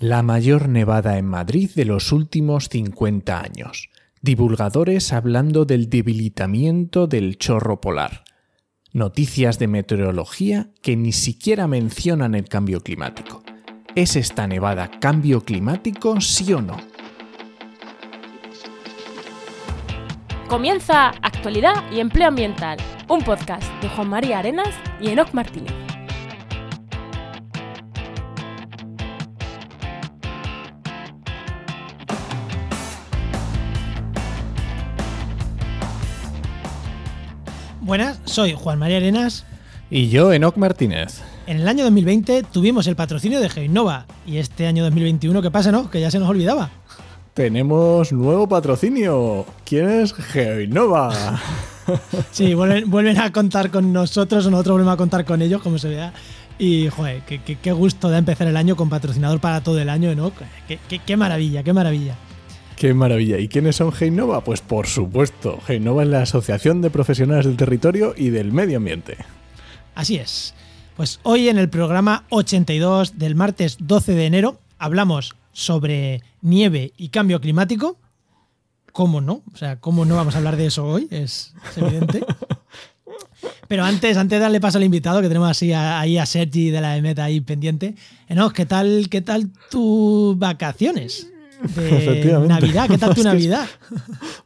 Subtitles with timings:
[0.00, 3.90] La mayor nevada en Madrid de los últimos 50 años.
[4.22, 8.24] Divulgadores hablando del debilitamiento del chorro polar.
[8.94, 13.42] Noticias de meteorología que ni siquiera mencionan el cambio climático.
[13.94, 16.78] ¿Es esta nevada cambio climático, sí o no?
[20.48, 25.89] Comienza Actualidad y Empleo Ambiental, un podcast de Juan María Arenas y Enoc Martínez.
[37.90, 39.44] Buenas, soy Juan María Arenas.
[39.90, 41.22] Y yo, Enoc Martínez.
[41.48, 45.72] En el año 2020 tuvimos el patrocinio de Geinova y este año 2021, ¿qué pasa,
[45.72, 45.90] no?
[45.90, 46.70] Que ya se nos olvidaba.
[47.34, 49.44] Tenemos nuevo patrocinio.
[49.64, 51.40] ¿Quién es Geinova?
[52.30, 55.88] sí, vuelven, a contar con nosotros o nosotros volvemos a contar con ellos, como se
[55.88, 56.12] vea.
[56.60, 60.30] Y, joder, qué, gusto de empezar el año con patrocinador para todo el año, ¿no?
[60.68, 62.14] Qué, maravilla, qué maravilla.
[62.80, 63.38] Qué maravilla.
[63.38, 64.42] ¿Y quiénes son Geinova?
[64.42, 69.18] Pues por supuesto, Geinova es la Asociación de Profesionales del Territorio y del Medio Ambiente.
[69.94, 70.54] Así es.
[70.96, 77.10] Pues hoy en el programa 82 del martes 12 de enero hablamos sobre nieve y
[77.10, 77.98] cambio climático.
[78.92, 79.42] ¿Cómo no?
[79.52, 81.06] O sea, ¿cómo no vamos a hablar de eso hoy?
[81.10, 82.24] Es, evidente.
[83.68, 86.80] Pero antes, antes de darle paso al invitado, que tenemos así ahí a Sergi de
[86.80, 87.94] la EMET ahí pendiente,
[88.26, 91.30] Enos, ¿qué tal, qué tal tus vacaciones?
[91.62, 92.88] De Navidad.
[92.88, 93.66] ¿Qué tal tu Navidad?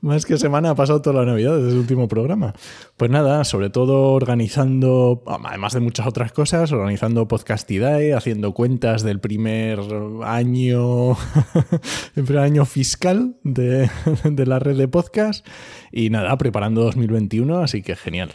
[0.00, 2.54] más que semana ha pasado toda la Navidad desde el último programa.
[2.96, 9.20] Pues nada, sobre todo organizando, además de muchas otras cosas, organizando Podcastidae, haciendo cuentas del
[9.20, 9.80] primer
[10.24, 11.12] año,
[12.16, 13.90] el primer año fiscal de,
[14.24, 15.46] de la red de podcast
[15.92, 18.34] y nada, preparando 2021, así que genial.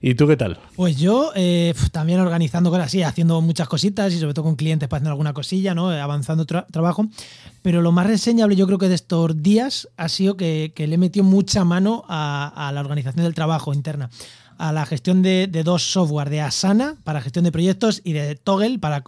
[0.00, 0.58] ¿Y tú qué tal?
[0.76, 4.88] Pues yo eh, también organizando cosas así, haciendo muchas cositas y sobre todo con clientes
[4.88, 5.88] para hacer alguna cosilla, ¿no?
[5.90, 7.06] avanzando trabajo.
[7.62, 10.98] Pero lo más reseñable yo creo que de estos días ha sido que, le he
[10.98, 14.10] metido mucha mano a, la organización del trabajo interna,
[14.58, 18.78] a la gestión de, dos software, de Asana para gestión de proyectos y de Toggle
[18.78, 19.02] para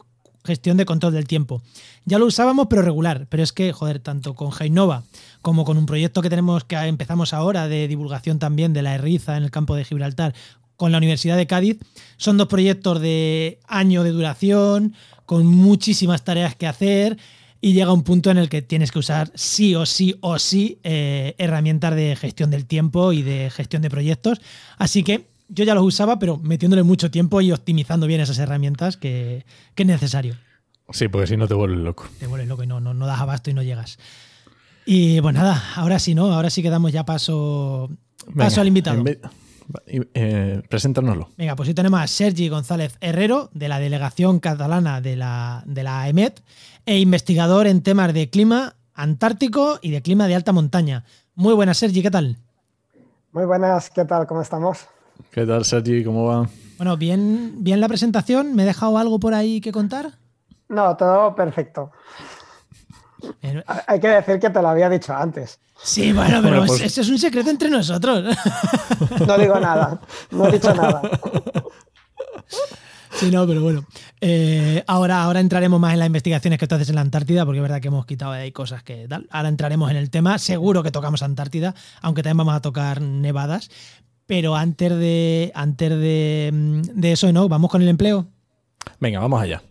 [0.45, 1.63] gestión de control del tiempo.
[2.07, 3.27] Ya lo usábamos, pero regular.
[3.29, 5.03] Pero es que, joder, tanto con Heinova
[5.43, 9.37] como con un proyecto que tenemos que empezamos ahora de divulgación también de la Erriza
[9.37, 10.35] en el campo de Gibraltar,
[10.79, 11.77] con la Universidad de Cádiz.
[12.17, 14.95] Son dos proyectos de año de duración,
[15.27, 17.19] con muchísimas tareas que hacer
[17.61, 20.79] y llega un punto en el que tienes que usar sí o sí o sí
[20.85, 24.41] eh, herramientas de gestión del tiempo y de gestión de proyectos.
[24.79, 28.97] Así que yo ya los usaba, pero metiéndole mucho tiempo y optimizando bien esas herramientas
[28.97, 29.45] que,
[29.77, 30.37] es necesario.
[30.91, 32.07] Sí, porque si no te vuelves loco.
[32.21, 33.99] Te vuelves loco y no, no, no das abasto y no llegas.
[34.87, 36.33] Y pues nada, ahora sí, ¿no?
[36.33, 37.91] Ahora sí que damos ya paso,
[38.37, 39.05] paso al invitado.
[39.87, 41.29] Eh, preséntanoslo.
[41.37, 45.83] Venga, pues hoy tenemos a Sergi González Herrero, de la delegación catalana de la, de
[45.83, 46.43] la EMET,
[46.87, 51.05] e investigador en temas de clima antártico y de clima de alta montaña.
[51.35, 52.37] Muy buenas, Sergi, ¿qué tal?
[53.33, 54.27] Muy buenas, ¿qué tal?
[54.27, 54.87] ¿Cómo estamos?
[55.31, 56.03] ¿Qué tal, Sergi?
[56.03, 56.49] ¿Cómo va?
[56.79, 58.55] Bueno, bien, bien la presentación.
[58.55, 60.13] ¿Me he dejado algo por ahí que contar?
[60.69, 61.91] No, todo perfecto.
[63.87, 65.59] Hay que decir que te lo había dicho antes.
[65.83, 68.37] Sí, bueno, pero pues eso es un secreto entre nosotros.
[69.27, 71.03] No digo nada, no he dicho nada.
[73.11, 73.85] Sí, no, pero bueno.
[74.21, 77.59] Eh, ahora, ahora entraremos más en las investigaciones que tú haces en la Antártida, porque
[77.59, 79.27] es verdad que hemos quitado ahí cosas que tal.
[79.31, 80.39] Ahora entraremos en el tema.
[80.39, 83.71] Seguro que tocamos Antártida, aunque también vamos a tocar nevadas.
[84.27, 87.49] Pero antes de, antes de, de eso, ¿no?
[87.49, 88.27] Vamos con el empleo.
[89.01, 89.63] Venga, vamos allá.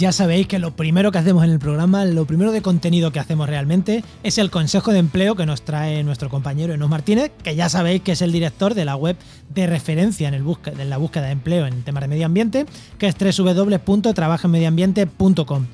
[0.00, 3.20] Ya sabéis que lo primero que hacemos en el programa, lo primero de contenido que
[3.20, 7.54] hacemos realmente, es el consejo de empleo que nos trae nuestro compañero Enos Martínez, que
[7.54, 9.18] ya sabéis que es el director de la web
[9.50, 12.64] de referencia en, el en la búsqueda de empleo en temas de medio ambiente,
[12.96, 15.66] que es www.trabajenmedioambiente.com.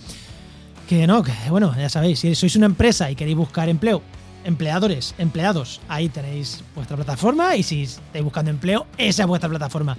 [0.89, 4.03] Que no, que bueno, ya sabéis, si sois una empresa y queréis buscar empleo,
[4.43, 9.97] empleadores, empleados, ahí tenéis vuestra plataforma y si estáis buscando empleo, esa es vuestra plataforma.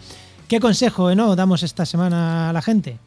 [0.50, 3.00] ¿Qué consejo no damos esta semana a la gente?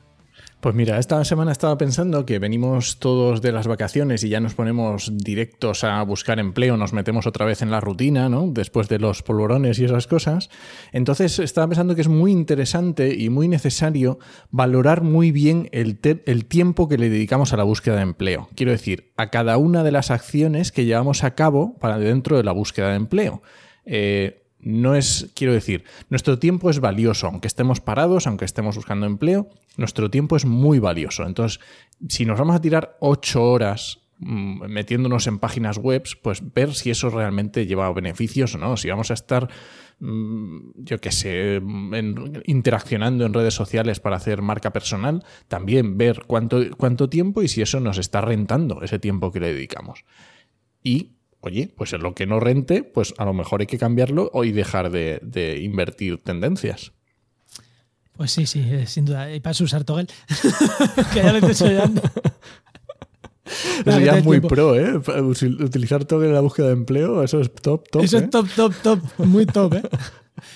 [0.60, 4.52] Pues mira, esta semana estaba pensando que venimos todos de las vacaciones y ya nos
[4.52, 8.46] ponemos directos a buscar empleo, nos metemos otra vez en la rutina, ¿no?
[8.46, 10.50] Después de los polvorones y esas cosas.
[10.92, 14.18] Entonces estaba pensando que es muy interesante y muy necesario
[14.50, 18.50] valorar muy bien el, el tiempo que le dedicamos a la búsqueda de empleo.
[18.54, 22.44] Quiero decir, a cada una de las acciones que llevamos a cabo para dentro de
[22.44, 23.40] la búsqueda de empleo.
[23.86, 29.06] Eh, no es, quiero decir, nuestro tiempo es valioso, aunque estemos parados, aunque estemos buscando
[29.06, 31.24] empleo, nuestro tiempo es muy valioso.
[31.24, 31.60] Entonces,
[32.08, 36.90] si nos vamos a tirar ocho horas mm, metiéndonos en páginas web, pues ver si
[36.90, 39.48] eso realmente lleva beneficios o no, si vamos a estar,
[40.00, 46.24] mm, yo qué sé, en- interaccionando en redes sociales para hacer marca personal, también ver
[46.26, 50.04] cuánto, cuánto tiempo y si eso nos está rentando ese tiempo que le dedicamos.
[50.82, 54.30] Y, oye, pues en lo que no rente, pues a lo mejor hay que cambiarlo
[54.32, 56.92] o y dejar de, de invertir tendencias.
[58.20, 59.34] Pues sí, sí, eh, sin duda.
[59.34, 60.06] Y para usar Toggle.
[61.14, 62.02] que ya lo estoy enseñando.
[63.86, 64.48] Eso ya es muy tiempo.
[64.48, 65.00] pro, ¿eh?
[65.64, 68.02] Utilizar todo en la búsqueda de empleo, eso es top, top.
[68.02, 68.24] Eso ¿eh?
[68.24, 69.82] es top, top, top, muy top, ¿eh?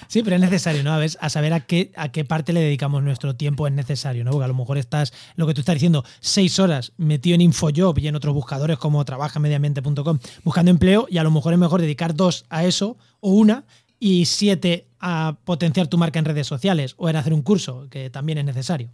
[0.08, 0.92] Sí, pero es necesario, ¿no?
[0.92, 4.24] A, ver, a saber a qué, a qué parte le dedicamos nuestro tiempo es necesario,
[4.24, 4.30] ¿no?
[4.32, 7.98] Porque a lo mejor estás, lo que tú estás diciendo, seis horas metido en Infojob
[7.98, 12.14] y en otros buscadores como trabajamediamente.com buscando empleo y a lo mejor es mejor dedicar
[12.14, 13.64] dos a eso o una
[13.98, 18.10] y siete a potenciar tu marca en redes sociales o en hacer un curso, que
[18.10, 18.90] también es necesario.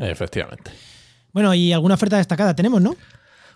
[0.00, 0.70] Efectivamente.
[1.32, 2.94] Bueno, y alguna oferta destacada tenemos, ¿no?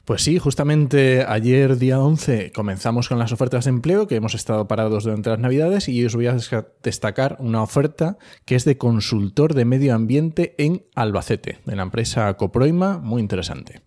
[0.07, 4.69] Pues sí, justamente ayer, día 11, comenzamos con las ofertas de empleo, que hemos estado
[4.69, 6.37] parados durante las Navidades, y os voy a
[6.81, 12.33] destacar una oferta que es de consultor de medio ambiente en Albacete, de la empresa
[12.35, 13.83] Coproima, muy interesante.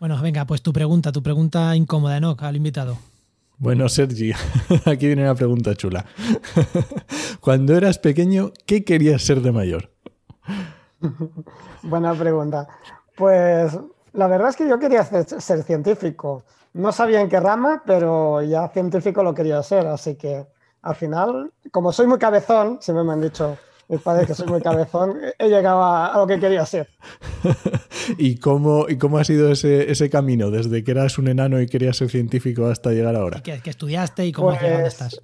[0.00, 2.36] Bueno, venga, pues tu pregunta, tu pregunta incómoda, ¿no?
[2.40, 2.98] Al invitado.
[3.56, 4.32] Bueno, Sergi,
[4.84, 6.06] aquí viene una pregunta chula.
[7.40, 9.92] Cuando eras pequeño, ¿qué querías ser de mayor?
[11.84, 12.66] Buena pregunta.
[13.16, 13.78] Pues
[14.14, 16.44] la verdad es que yo quería ser, ser científico.
[16.72, 19.86] No sabía en qué rama, pero ya científico lo quería ser.
[19.86, 20.46] Así que
[20.82, 23.56] al final, como soy muy cabezón, siempre me han dicho
[23.88, 26.88] mis padres que soy muy cabezón, he llegado a, a lo que quería ser.
[28.18, 31.66] ¿Y cómo, y cómo ha sido ese, ese camino desde que eras un enano y
[31.66, 33.42] querías ser científico hasta llegar ahora?
[33.42, 35.20] ¿Qué, qué estudiaste y cómo Pues, estás?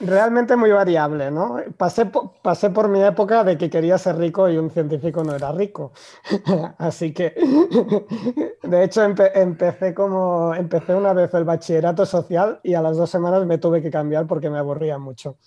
[0.00, 1.56] Realmente muy variable, ¿no?
[1.78, 5.34] Pasé, po- pasé por mi época de que quería ser rico y un científico no
[5.34, 5.92] era rico.
[6.78, 7.32] Así que,
[8.62, 13.08] de hecho, empe- empecé como, empecé una vez el bachillerato social y a las dos
[13.08, 15.38] semanas me tuve que cambiar porque me aburría mucho.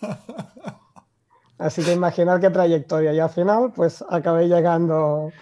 [1.58, 3.12] Así que imaginar qué trayectoria.
[3.14, 5.32] Y al final, pues acabé llegando,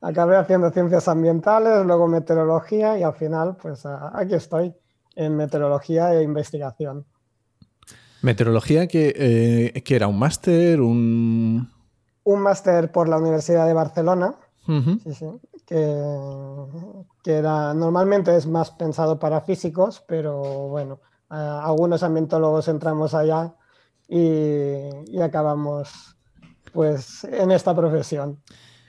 [0.00, 4.74] acabé haciendo ciencias ambientales, luego meteorología y al final, pues aquí estoy
[5.14, 7.04] en meteorología e investigación.
[8.22, 11.70] Meteorología, que, eh, que era un máster, un...
[12.24, 14.36] un máster por la Universidad de Barcelona,
[14.68, 15.00] Ujú.
[15.02, 15.26] sí, sí,
[15.66, 15.76] que,
[17.22, 23.54] que era, normalmente es más pensado para físicos, pero bueno, algunos ambientólogos entramos allá
[24.08, 24.18] y,
[25.06, 26.16] y acabamos
[26.72, 28.42] pues en esta profesión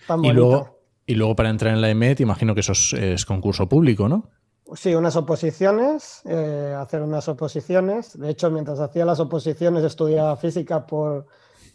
[0.05, 0.35] tan Y bonita.
[0.35, 4.07] luego, y luego para entrar en la EMET, imagino que eso es, es concurso público,
[4.09, 4.29] ¿no?
[4.75, 8.17] Sí, unas oposiciones, eh, hacer unas oposiciones.
[8.17, 11.25] De hecho, mientras hacía las oposiciones estudiaba física por,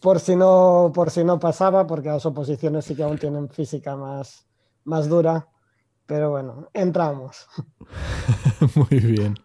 [0.00, 3.96] por, si no, por si no pasaba, porque las oposiciones sí que aún tienen física
[3.96, 4.46] más,
[4.84, 5.48] más dura.
[6.06, 7.46] Pero bueno, entramos.
[8.74, 9.38] Muy bien.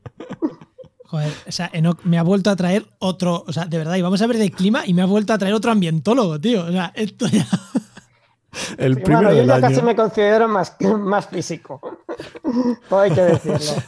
[1.05, 4.21] Joder, o sea, Enoch me ha vuelto a traer otro, o sea, de verdad, íbamos
[4.21, 6.65] a ver de clima y me ha vuelto a traer otro ambientólogo, tío.
[6.65, 7.47] O sea, esto ya.
[8.77, 9.67] El primero bueno, yo del ya año.
[9.69, 11.81] casi me considero más, más físico.
[12.89, 13.83] Todo hay que decirlo.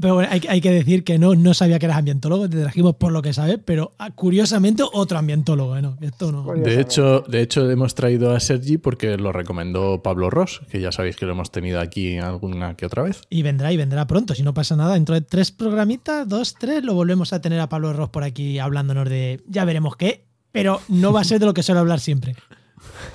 [0.00, 2.96] Pero bueno, hay, hay que decir que no, no sabía que eras ambientólogo, te trajimos
[2.96, 5.82] por lo que sabes, pero ah, curiosamente otro ambientólogo, ¿eh?
[5.82, 6.44] No, esto no.
[6.54, 10.92] De hecho, de hecho, hemos traído a Sergi porque lo recomendó Pablo Ross, que ya
[10.92, 13.20] sabéis que lo hemos tenido aquí alguna que otra vez.
[13.28, 14.94] Y vendrá y vendrá pronto, si no pasa nada.
[14.94, 18.58] Dentro de tres programitas, dos, tres, lo volvemos a tener a Pablo Ross por aquí
[18.58, 22.00] hablándonos de ya veremos qué, pero no va a ser de lo que suele hablar
[22.00, 22.34] siempre.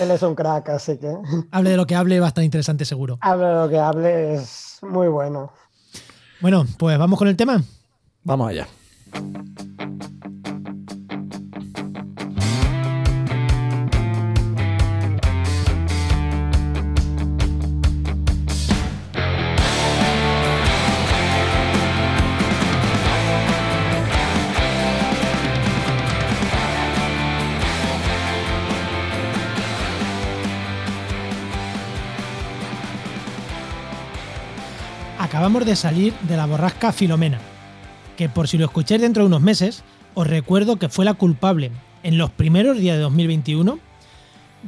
[0.00, 1.14] Él es un crack, así que
[1.50, 3.18] Hable de lo que hable, va a estar interesante seguro.
[3.20, 5.52] hable lo que hable, es muy bueno.
[6.40, 7.62] Bueno, pues vamos con el tema.
[8.22, 8.66] Vamos allá.
[35.40, 37.38] Acabamos de salir de la borrasca Filomena,
[38.18, 39.82] que por si lo escucháis dentro de unos meses,
[40.12, 43.78] os recuerdo que fue la culpable en los primeros días de 2021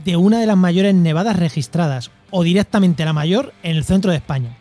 [0.02, 4.16] de una de las mayores nevadas registradas, o directamente la mayor, en el centro de
[4.16, 4.56] España.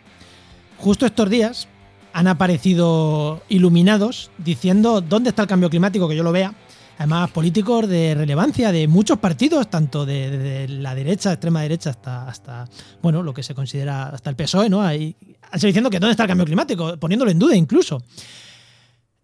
[0.80, 1.70] Justo estos días
[2.12, 6.54] han aparecido iluminados diciendo dónde está el cambio climático, que yo lo vea.
[6.98, 12.28] Además, políticos de relevancia de muchos partidos, tanto de, de- la derecha, extrema derecha, hasta,
[12.28, 12.66] hasta
[13.02, 14.82] bueno, lo que se considera hasta el PSOE, ¿no?
[14.82, 15.16] Hay,
[15.52, 18.04] diciendo que dónde está el cambio climático, poniéndolo en duda incluso.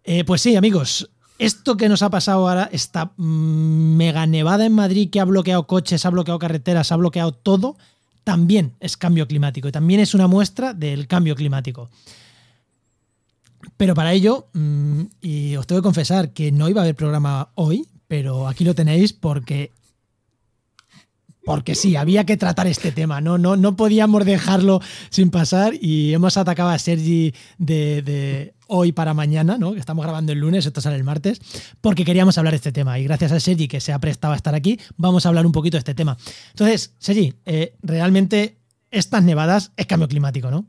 [0.04, 5.10] Eh, pues sí, amigos, esto que nos ha pasado ahora, esta mega nevada en Madrid
[5.10, 7.76] que ha bloqueado coches, ha bloqueado carreteras, ha bloqueado todo,
[8.24, 11.90] también es cambio climático y también es una muestra del cambio climático.
[13.76, 17.50] Pero para ello, mm, y os tengo que confesar que no iba a haber programa
[17.54, 19.72] hoy, pero aquí lo tenéis porque
[21.48, 26.12] porque sí, había que tratar este tema, no, no, no podíamos dejarlo sin pasar y
[26.12, 29.74] hemos atacado a Sergi de, hoy para mañana, ¿no?
[29.74, 31.40] estamos grabando el lunes, esto sale el martes,
[31.80, 34.36] porque queríamos hablar de este tema y gracias a Sergi que se ha prestado a
[34.36, 36.18] estar aquí, vamos a hablar un poquito de este tema.
[36.50, 38.58] Entonces, Sergi, eh, realmente
[38.90, 40.66] estas nevadas es cambio climático, ¿no?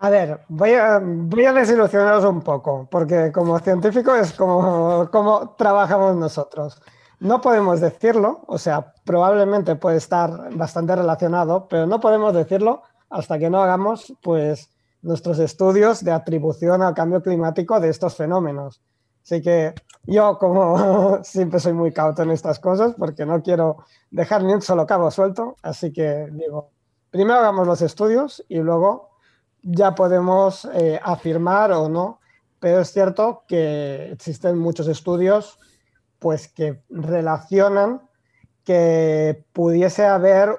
[0.00, 5.54] A ver, voy a, voy a desilusionaros un poco, porque como científico es como, como
[5.56, 6.78] trabajamos nosotros.
[7.18, 13.38] No podemos decirlo, o sea, probablemente puede estar bastante relacionado, pero no podemos decirlo hasta
[13.38, 14.70] que no hagamos pues,
[15.02, 18.82] nuestros estudios de atribución al cambio climático de estos fenómenos.
[19.24, 23.78] Así que yo, como siempre soy muy cauto en estas cosas, porque no quiero
[24.10, 26.70] dejar ni un solo cabo suelto, así que digo,
[27.10, 29.10] primero hagamos los estudios y luego
[29.62, 32.20] ya podemos eh, afirmar o no,
[32.60, 35.58] pero es cierto que existen muchos estudios
[36.18, 38.00] pues que relacionan
[38.66, 40.56] que pudiese haber,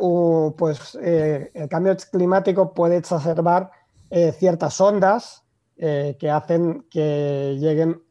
[0.58, 3.70] pues eh, el cambio climático puede exacerbar
[4.10, 5.44] eh, ciertas ondas
[5.76, 8.02] eh, que hacen que lleguen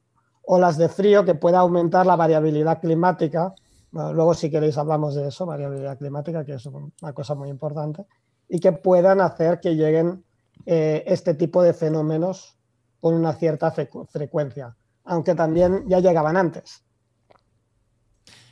[0.43, 3.55] olas de frío, que pueda aumentar la variabilidad climática.
[3.91, 8.05] luego si queréis hablamos de eso, variabilidad climática, que es una cosa muy importante,
[8.51, 10.23] y que puedan hacer que lleguen
[10.67, 12.59] este tipo de fenómenos
[13.01, 16.86] con una cierta frecuencia, aunque también ya llegaban antes.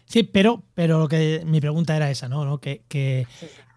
[0.06, 2.58] Sí, pero, pero que mi pregunta era esa, ¿no?
[2.58, 3.26] Que, que,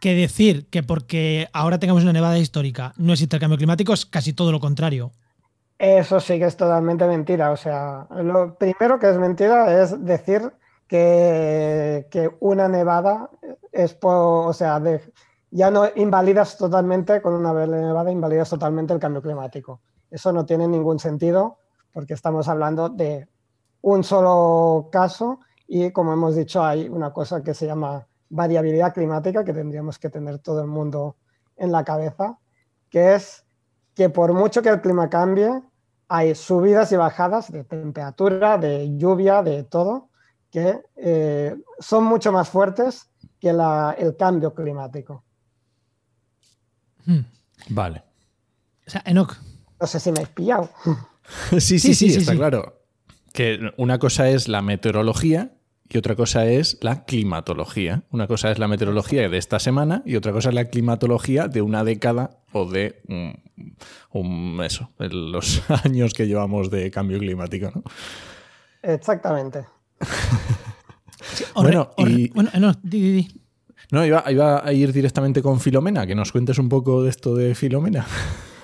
[0.01, 4.33] decir que porque ahora tengamos una nevada histórica no existe el cambio climático es casi
[4.33, 5.11] todo lo contrario.
[5.77, 7.51] Eso sí que es totalmente mentira.
[7.51, 10.51] O sea, lo primero que es mentira es decir
[10.87, 13.29] que, una nevada
[13.71, 14.81] es, o sea,
[15.51, 19.81] ya no invalidas totalmente, con una nevada invalidas totalmente el cambio climático.
[20.09, 21.57] Eso no tiene ningún sentido
[21.93, 23.27] porque estamos hablando de
[23.81, 29.43] un solo caso y como hemos dicho, hay una cosa que se llama variabilidad climática
[29.43, 31.15] que tendríamos que tener todo el mundo
[31.57, 32.37] en la cabeza,
[32.89, 33.45] que es
[33.95, 35.49] que por mucho que el clima cambie,
[36.07, 40.09] hay subidas y bajadas de temperatura, de lluvia, de todo,
[40.51, 43.09] que eh, son mucho más fuertes
[43.39, 45.23] que el cambio climático.
[47.05, 47.21] Hmm.
[47.69, 48.03] Vale.
[48.85, 49.35] O sea, Enoch.
[49.79, 50.69] No sé si me he pillado.
[51.59, 52.81] sí, sí, sí, está claro.
[53.33, 55.56] Que una cosa es la meteorología
[55.89, 58.03] y otra cosa es la climatología.
[58.11, 61.61] Una cosa es la meteorología de esta semana y otra cosa es la climatología de
[61.61, 63.01] una década o de
[64.11, 67.71] un, eso, los años que llevamos de cambio climático.
[67.73, 67.83] ¿no?
[68.81, 69.65] Exactamente.
[71.55, 72.29] bueno, y...
[72.29, 72.73] bueno, no,
[73.91, 77.35] No, iba, iba a ir directamente con Filomena, que nos cuentes un poco de esto
[77.35, 78.05] de Filomena.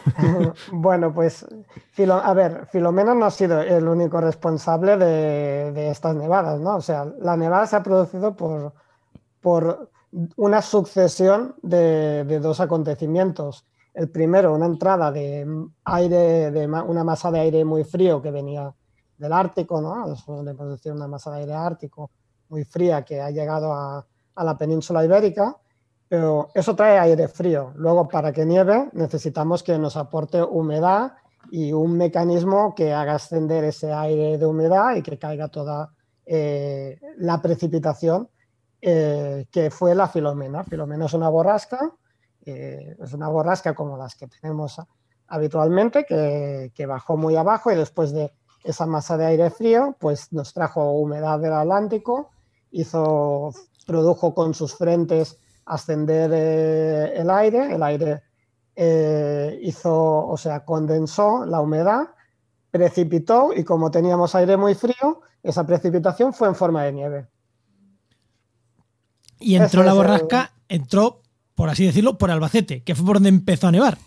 [0.72, 6.77] bueno, pues a ver, Filomena no ha sido el único responsable de, estas nevadas, ¿no?
[6.77, 8.74] O sea, la nevada se ha producido por,
[9.41, 9.89] por
[10.38, 13.65] una sucesión de, dos acontecimientos.
[13.93, 15.48] El primero, una entrada de
[15.86, 18.74] aire, de una masa de aire muy frío que venía
[19.17, 20.15] del Ártico, ¿no?
[20.25, 22.10] Podemos decir una masa de aire ártico
[22.50, 24.05] muy fría que ha llegado a,
[24.36, 25.55] a la península ibérica
[26.13, 27.74] pero eso trae aire frío.
[27.75, 31.13] Luego, para que nieve, necesitamos que nos aporte humedad
[31.50, 35.91] y un mecanismo que haga ascender ese aire de humedad y que caiga toda
[36.27, 38.29] eh, la precipitación,
[38.79, 40.63] eh, que fue la filomena.
[40.63, 41.79] Filomena es una borrasca,
[42.46, 44.79] eh, es una borrasca como las que tenemos
[45.29, 48.32] habitualmente, que, que, bajó muy abajo y después de
[48.63, 52.29] esa masa de aire frío, pues nos trajo humedad del Atlántico,
[52.70, 53.51] hizo,
[53.88, 58.24] produjo con sus frentes ascender eh, el aire, el aire
[58.75, 62.10] eh, hizo, o sea, condensó la humedad,
[62.72, 67.27] precipitó y como teníamos aire muy frío, esa precipitación fue en forma de nieve.
[69.39, 71.22] Y entró la borrasca, entró,
[71.53, 73.98] por así decirlo, por Albacete, que fue por donde empezó a nevar.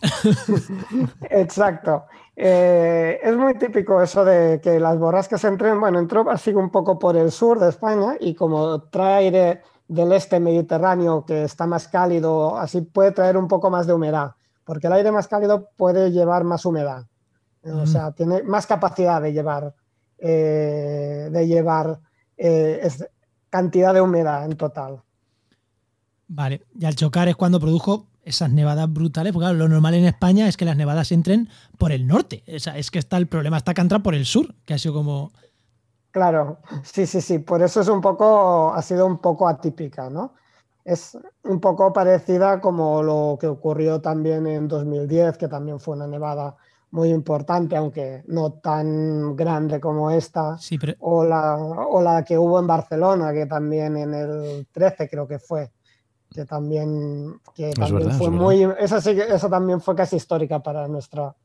[1.31, 2.07] Exacto.
[2.35, 6.99] Eh, es muy típico eso de que las borrascas entren, bueno, entró así un poco
[6.99, 11.89] por el sur de España y como trae aire del este mediterráneo que está más
[11.89, 14.33] cálido, así puede traer un poco más de humedad,
[14.65, 17.07] porque el aire más cálido puede llevar más humedad,
[17.63, 19.75] o sea, tiene más capacidad de llevar,
[20.19, 22.01] eh, de llevar
[22.37, 22.89] eh,
[23.51, 25.03] cantidad de humedad en total.
[26.29, 30.05] Vale, y al chocar es cuando produjo esas nevadas brutales, porque claro, lo normal en
[30.05, 32.43] España es que las nevadas entren por el norte.
[32.55, 34.79] O sea, es que está el problema está que entran por el sur, que ha
[34.79, 35.33] sido como.
[36.17, 37.41] Claro, sí, sí, sí.
[37.41, 40.33] Por eso es un poco, ha sido un poco atípica, ¿no?
[40.83, 46.07] Es un poco parecida como lo que ocurrió también en 2010, que también fue una
[46.07, 46.57] nevada
[46.93, 52.39] muy importante, aunque no tan grande como esta, Sí, pero o, la, o la que
[52.39, 55.71] hubo en Barcelona, que también en el 13 creo que fue,
[56.31, 60.61] que también, que también verdad, fue muy, esa, sí, que- esa también fue casi histórica
[60.63, 61.37] para nuestra,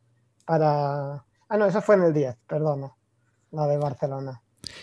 [0.46, 1.16] para,
[1.50, 2.90] ah no, esa fue en el 10, perdona,
[3.52, 4.41] la de Barcelona.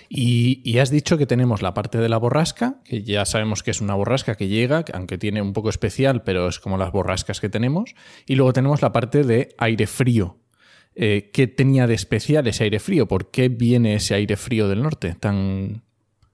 [0.09, 3.81] Y, has dicho que tenemos la parte de la borrasca, que ya sabemos que es
[3.81, 7.41] una borrasca que llega, que aunque tiene un poco especial, pero es como las borrascas
[7.41, 7.95] que tenemos.
[8.27, 10.37] Y luego tenemos la parte de aire frío.
[10.95, 13.07] Eh, ¿Qué tenía de especial ese aire frío?
[13.07, 15.83] ¿Por qué viene ese aire frío del norte tan...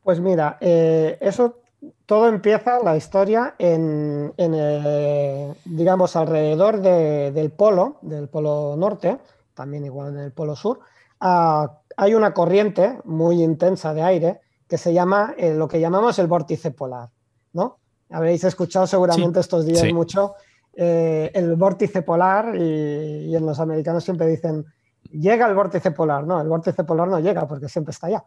[0.02, 1.60] Pues mira, eh, eso
[2.06, 9.18] todo empieza la historia en, en, eh, digamos, alrededor de- del polo, del polo norte,
[9.54, 10.80] también igual en el polo sur,
[11.20, 16.18] ah, hay una corriente muy intensa de aire que se llama eh, lo que llamamos
[16.18, 17.10] el vórtice polar,
[17.52, 17.78] ¿no?
[18.10, 19.92] Habréis escuchado seguramente estos días Sí.
[19.92, 20.34] mucho
[20.76, 24.64] eh, el vórtice polar y, y en los americanos siempre dicen
[25.10, 28.24] llega el vórtice polar, no, el vórtice polar no llega porque siempre está allá.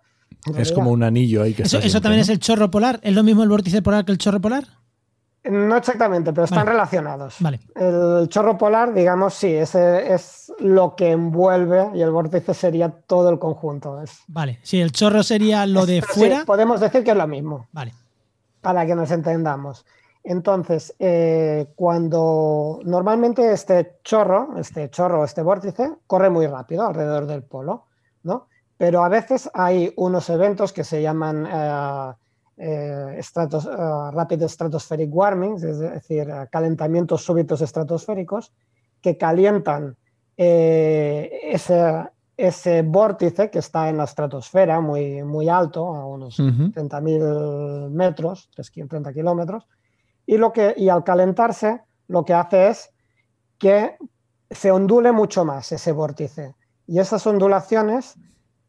[0.58, 2.24] Es como un anillo ahí que eso, está eso siempre, también ¿no?
[2.24, 3.00] es el chorro polar.
[3.04, 4.66] ¿Es lo mismo el vórtice polar que el chorro polar?
[5.50, 6.72] No exactamente, pero están Vale.
[6.72, 7.36] relacionados.
[7.40, 7.60] Vale.
[7.76, 13.30] El chorro polar, digamos, sí, ese es lo que envuelve y el vórtice sería todo
[13.30, 14.02] el conjunto.
[14.02, 14.60] Es- Vale.
[14.64, 16.44] Si el chorro sería lo de sí, fuera.
[16.46, 17.94] podemos decir que es lo mismo, Vale.
[18.62, 19.86] para que nos entendamos.
[20.24, 27.44] Entonces, eh, cuando normalmente este chorro, este chorro, este vórtice, corre muy rápido alrededor del
[27.44, 27.86] polo,
[28.24, 28.48] ¿no?
[28.78, 32.14] Pero a veces hay unos eventos que se llaman eh,
[32.58, 38.52] eh, stratos- eh, Rapid Stratospheric Warming, es decir, eh, calentamientos súbitos estratosféricos,
[39.02, 39.96] que calientan
[40.36, 42.04] eh, ese,
[42.36, 46.72] ese vórtice que está en la estratosfera, muy, muy alto, a unos Ujú.
[46.72, 49.68] 30.000 metros, 30 kilómetros,
[50.26, 52.90] y, lo que, y al calentarse lo que hace es
[53.58, 53.98] que
[54.50, 56.56] se ondule mucho más ese vórtice.
[56.86, 58.16] Y esas ondulaciones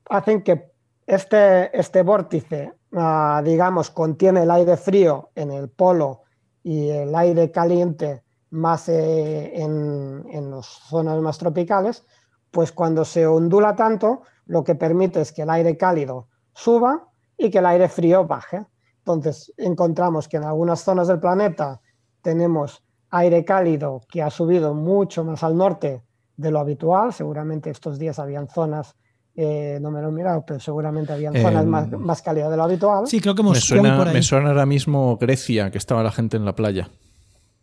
[0.08, 0.72] hacen que
[1.06, 6.22] este, este vórtice, ah, digamos, contiene el aire frío en el polo
[6.62, 12.04] y el aire caliente más eh, en, en las zonas más tropicales,
[12.50, 17.50] pues cuando se ondula tanto, lo que permite es que el aire cálido suba y
[17.50, 18.66] que el aire frío baje.
[18.98, 21.80] Entonces, encontramos que en algunas zonas del planeta
[22.22, 26.02] tenemos aire cálido que ha subido mucho más al norte
[26.36, 27.12] de lo habitual.
[27.12, 28.96] Seguramente estos días habían zonas,
[29.40, 32.56] eh, no me lo he mirado, pero seguramente habían zonas Em, más, más cálidas de
[32.56, 33.06] lo habitual.
[33.06, 34.14] Sí, creo que Me Moscú y suena, por ahí.
[34.14, 36.88] me suena ahora mismo Grecia, que estaba la gente en la playa.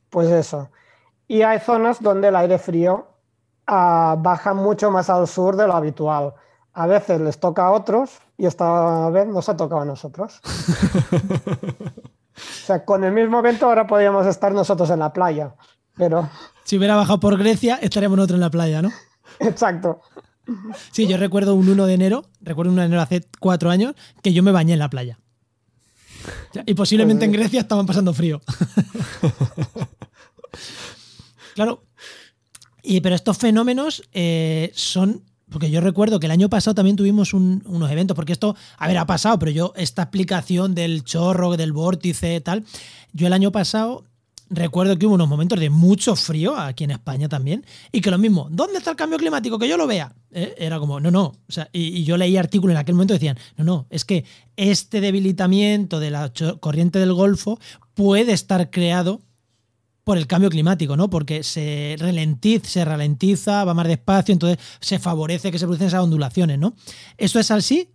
[0.09, 0.69] Pues eso.
[1.27, 3.07] Y hay zonas donde el aire frío
[3.67, 6.33] ah, baja mucho más al sur de lo habitual.
[6.71, 10.39] A veces les toca a otros y esta vez nos ha tocado a nosotros.
[12.37, 15.53] o sea, con el mismo evento ahora podríamos estar nosotros en la playa.
[15.97, 16.29] Pero,
[16.63, 18.91] Si hubiera bajado por Grecia, estaríamos nosotros en la playa, ¿no?
[19.39, 19.99] exacto.
[20.91, 23.95] Sí, yo recuerdo un 1 de enero, recuerdo un 1 de enero hace cuatro años,
[24.21, 25.19] que yo me bañé en la playa.
[26.65, 28.41] Y posiblemente en Grecia estaban pasando frío.
[31.55, 31.83] claro.
[32.83, 35.23] Y, pero estos fenómenos eh, son.
[35.49, 38.87] Porque yo recuerdo que el año pasado también tuvimos un- unos eventos, porque esto, a
[38.87, 42.65] ver, ha pasado, pero yo, esta explicación del chorro, del vórtice, tal,
[43.13, 44.05] yo el año pasado
[44.49, 48.17] recuerdo que hubo unos momentos de mucho frío aquí en España también, y que lo
[48.17, 49.59] mismo, ¿dónde está el cambio climático?
[49.59, 50.13] Que yo lo vea.
[50.31, 51.25] Eh, Era como, no, no.
[51.25, 54.25] O sea, y, yo leí artículos en aquel momento que decían, no, no, es que
[54.55, 57.59] este debilitamiento de la corriente del Golfo
[57.93, 59.21] puede estar creado
[60.03, 61.09] por el cambio climático, ¿no?
[61.09, 66.03] Porque se ralentiza, se ralentiza, va más despacio, entonces se favorece que se producen esas
[66.03, 66.75] ondulaciones, ¿no?
[67.17, 67.89] ¿Esto es así?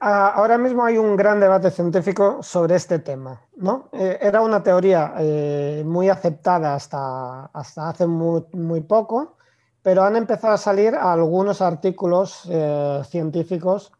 [0.00, 3.88] Ah, Ahora mismo hay un gran debate científico sobre este tema, ¿no?
[3.92, 9.36] Eh, era una teoría eh, muy aceptada hasta, hasta hace muy, poco,
[9.82, 13.92] pero han empezado a salir algunos artículos eh, científicos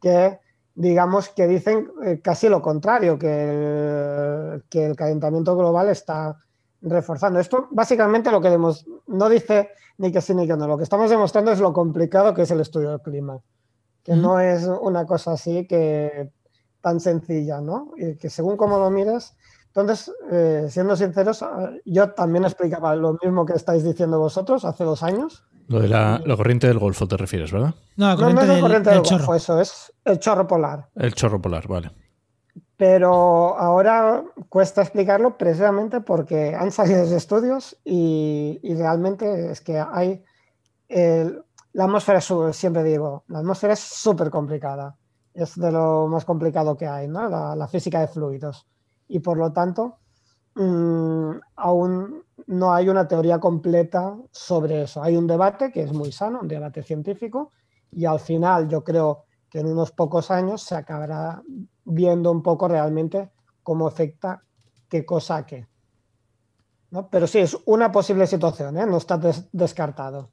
[0.00, 0.40] que,
[0.74, 1.90] digamos, que dicen
[2.22, 3.50] casi lo contrario, que
[4.54, 6.38] el, que el calentamiento global está
[6.80, 7.38] reforzando.
[7.40, 8.56] Esto básicamente lo que
[9.06, 10.66] no dice ni que sí ni que no.
[10.66, 13.40] Lo que estamos demostrando es lo complicado que es el estudio del clima
[14.10, 16.30] que no es una cosa así que
[16.80, 17.92] tan sencilla, ¿no?
[17.96, 19.36] Y que según cómo lo mires.
[19.68, 24.82] Entonces, eh, siendo sinceros, ah, yo también explicaba lo mismo que estáis diciendo vosotros hace
[24.82, 25.44] dos años.
[25.68, 27.72] Lo de la, la corriente del Golfo te refieres, ¿verdad?
[27.96, 29.26] No, la corriente no es la del, corriente del del chorro.
[29.26, 30.88] Golfo, eso es el chorro polar.
[30.96, 31.92] El chorro polar, vale.
[32.76, 40.24] Pero ahora cuesta explicarlo precisamente porque han salido estudios y, realmente es que hay...
[41.72, 44.96] la atmósfera, siempre digo, la atmósfera es súper complicada.
[45.32, 47.28] Es de lo más complicado que hay, ¿no?
[47.28, 48.66] la, física de fluidos.
[49.08, 49.98] Y por lo tanto,
[50.56, 55.02] mm, aún no hay una teoría completa sobre eso.
[55.02, 57.52] Hay un debate que es muy sano, un debate científico,
[57.92, 61.42] y al final yo creo que en unos pocos años se acabará
[61.84, 63.30] viendo un poco realmente
[63.62, 64.42] cómo afecta
[64.88, 65.68] qué cosa a qué.
[66.90, 67.08] ¿no?
[67.08, 68.86] Pero sí, es una posible situación, ¿eh?
[68.86, 69.20] no está
[69.52, 70.30] descartado.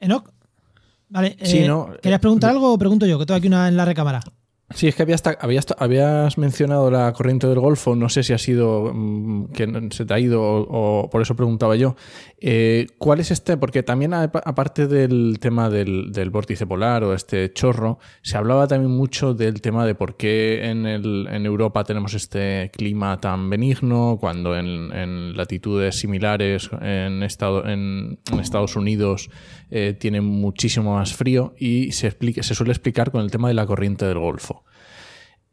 [0.00, 0.30] Enoch,
[1.08, 1.70] vale, eh,
[2.02, 3.18] ¿querías preguntar algo o pregunto yo?
[3.18, 4.20] Que tengo aquí una en la recámara.
[4.74, 5.22] Sí, es que habías,
[5.78, 10.12] habías mencionado la corriente del Golfo, no sé si ha sido mm, que se te
[10.12, 11.96] ha ido o, por eso preguntaba yo.
[12.38, 13.56] Eh, ¿Cuál es este?
[13.56, 19.32] Porque también aparte del tema del, vórtice polar o este chorro, se hablaba también mucho
[19.32, 20.86] del tema de por qué en,
[21.46, 29.30] Europa tenemos este clima tan benigno, cuando en, latitudes similares en, en Estados Unidos
[29.70, 33.54] eh, tiene muchísimo más frío y se, explica, se suele explicar con el tema de
[33.54, 34.57] la corriente del Golfo.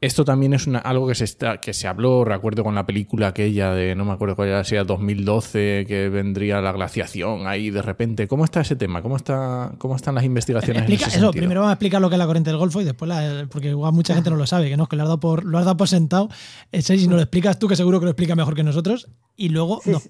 [0.02, 3.72] Esto también es algo que se, está, que se habló, recuerdo con la película aquella
[3.72, 8.28] de, no me acuerdo cuál era, si 2012, que vendría la glaciación ahí de repente.
[8.28, 9.02] ¿Cómo está ese tema?
[9.02, 10.90] ¿Cómo, está, cómo están las investigaciones?
[10.90, 13.10] eso, primero vamos a explicar lo que es la corriente del Golfo y después,
[13.50, 15.58] porque igual mucha gente no lo sabe, que no, que lo has dado por, lo
[15.58, 16.30] has dado por sentado.
[16.72, 19.50] Ese, si nos lo explicas tú, que seguro que lo explica mejor que nosotros, y
[19.50, 20.00] luego no.
[20.00, 20.10] Sí,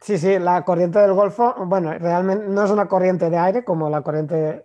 [0.00, 4.02] sí, la corriente del Golfo, bueno, realmente no es una corriente de aire como la
[4.02, 4.64] corriente,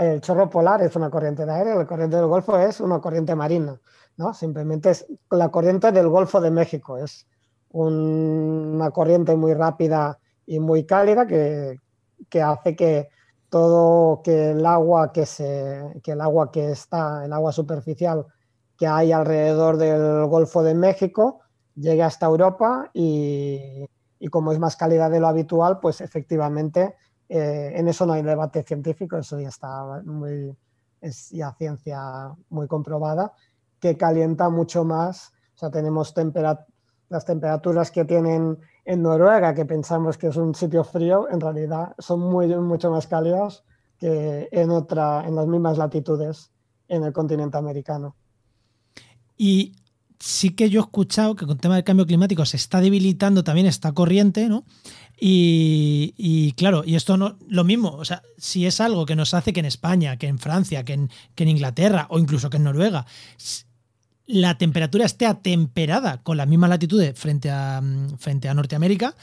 [0.00, 3.34] el chorro polar es una corriente de aire, la corriente del Golfo es una corriente
[3.34, 3.80] marina,
[4.18, 4.34] ¿no?
[4.34, 7.26] Simplemente es la corriente del Golfo de México, es
[7.70, 11.80] una corriente muy rápida y muy cálida que,
[12.42, 13.08] hace que
[13.48, 18.26] todo, que el agua que se, que el agua que está, el agua superficial
[18.76, 21.40] que hay alrededor del Golfo de México,
[21.74, 23.88] llegue hasta Europa y
[24.24, 26.94] y como es más calidad de lo habitual, pues efectivamente
[27.28, 30.56] eh, en eso no hay debate científico, eso ya está muy,
[31.02, 33.34] es ya ciencia muy comprobada,
[33.78, 36.14] que calienta mucho más, o sea, tenemos
[37.10, 41.94] las temperaturas que tienen en Noruega, que pensamos que es un sitio frío, en realidad
[41.98, 43.62] son mucho más cálidas
[43.98, 46.50] que en, otra, en las mismas latitudes
[46.88, 48.16] en el continente americano.
[49.36, 49.76] Y
[50.24, 53.44] sí que yo he escuchado que con el tema del cambio climático se está debilitando
[53.44, 54.64] también esta corriente, ¿no?
[55.20, 59.52] Y, claro, y esto no, lo mismo, o sea, si es algo que nos hace
[59.52, 63.06] que en España, que en Francia, que en, Inglaterra o incluso que en Noruega,
[64.26, 69.14] la temperatura esté atemperada con las mismas latitudes frente a, mm, frente a Norteamérica,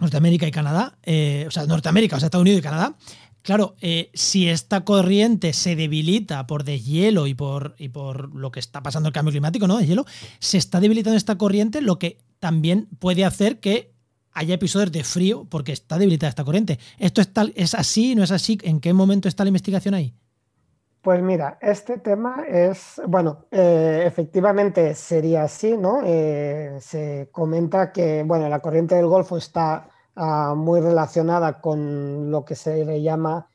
[0.00, 2.96] Norteamérica y Canadá, eh, o sea, Norteamérica, o sea, Estados Unidos y Canadá,
[3.42, 8.60] Claro, eh, si esta corriente se debilita por deshielo y por, y por lo que
[8.60, 9.78] está pasando el cambio climático, ¿no?
[9.78, 10.04] Deshielo,
[10.38, 13.92] se está debilitando esta corriente, lo que también puede hacer que
[14.32, 16.78] haya episodios de frío porque está debilitada esta corriente.
[16.98, 18.14] ¿Esto es, tal, es así?
[18.14, 18.58] ¿No es así?
[18.62, 20.14] ¿En qué momento está la investigación ahí?
[21.02, 26.02] Pues mira, este tema es, bueno, eh, efectivamente sería así, ¿no?
[26.04, 32.44] Eh, se comenta que, bueno, la corriente del Golfo está Ah, muy relacionada con lo
[32.44, 33.48] que se le llama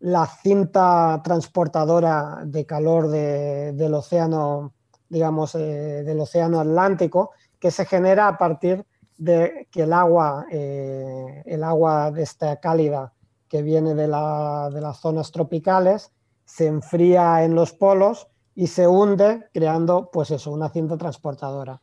[0.00, 4.72] la cinta transportadora de calor del océano,
[5.08, 8.84] digamos, eh, del océano Atlántico, que se genera a partir
[9.16, 13.12] de que el agua, eh, el agua de esta cálida
[13.48, 16.10] que viene de, de las zonas tropicales,
[16.44, 21.80] se enfría en los polos y se hunde creando, pues eso, una cinta transportadora.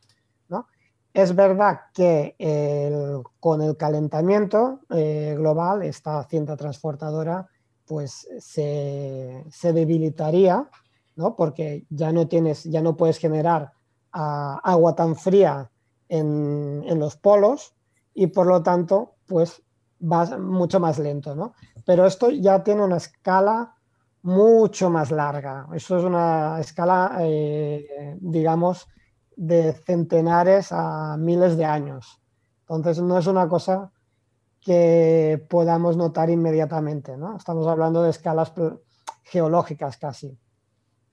[1.14, 2.36] Es verdad que
[3.38, 7.46] con el calentamiento eh, global, esta cinta transportadora
[7.86, 10.68] pues se, debilitaría,
[11.16, 11.36] ¿no?
[11.36, 13.72] porque ya no, tienes, ya no puedes generar
[14.12, 15.70] ah, agua tan fría
[16.08, 17.74] en, los polos
[18.14, 19.62] y por lo tanto pues
[20.00, 21.34] va mucho más lento.
[21.34, 21.52] ¿no?
[21.84, 23.74] Pero esto ya tiene una escala
[24.22, 25.66] mucho más larga.
[25.74, 28.88] Eso es una escala, eh, digamos,
[29.36, 32.20] de centenares a miles de años.
[32.62, 33.90] Entonces no es una cosa
[34.60, 37.36] que podamos notar inmediatamente, ¿no?
[37.36, 38.52] Estamos hablando de escalas
[39.24, 40.38] geológicas casi.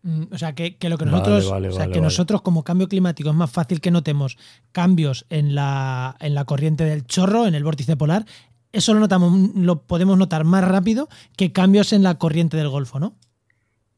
[0.02, 1.52] Mm, o sea, que, lo que nosotros,
[1.92, 4.38] que nosotros como cambio climático es más fácil que notemos
[4.72, 8.26] cambios en la, en la corriente del chorro, en el vórtice polar.
[8.72, 13.00] Eso lo notamos, lo podemos notar más rápido que cambios en la corriente del Golfo,
[13.00, 13.16] ¿no?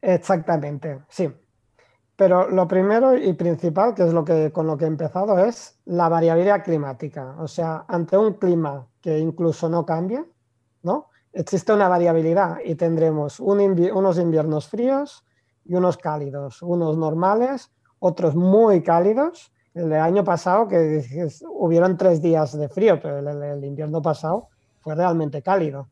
[0.02, 1.28] Exactamente, sí.
[2.22, 5.80] Pero lo primero y principal, que es lo que con lo que he empezado, es
[5.86, 7.36] la variabilidad climática.
[7.40, 10.24] O sea, ante un clima que incluso no cambia,
[10.84, 11.08] ¿no?
[11.34, 15.26] existe una variabilidad y tendremos unos inviernos fríos
[15.66, 19.52] y unos cálidos, unos normales, otros muy cálidos.
[19.74, 21.04] El del año pasado, que
[21.50, 24.50] hubieron tres días de frío, pero el, invierno pasado
[24.82, 25.90] fue realmente cálido.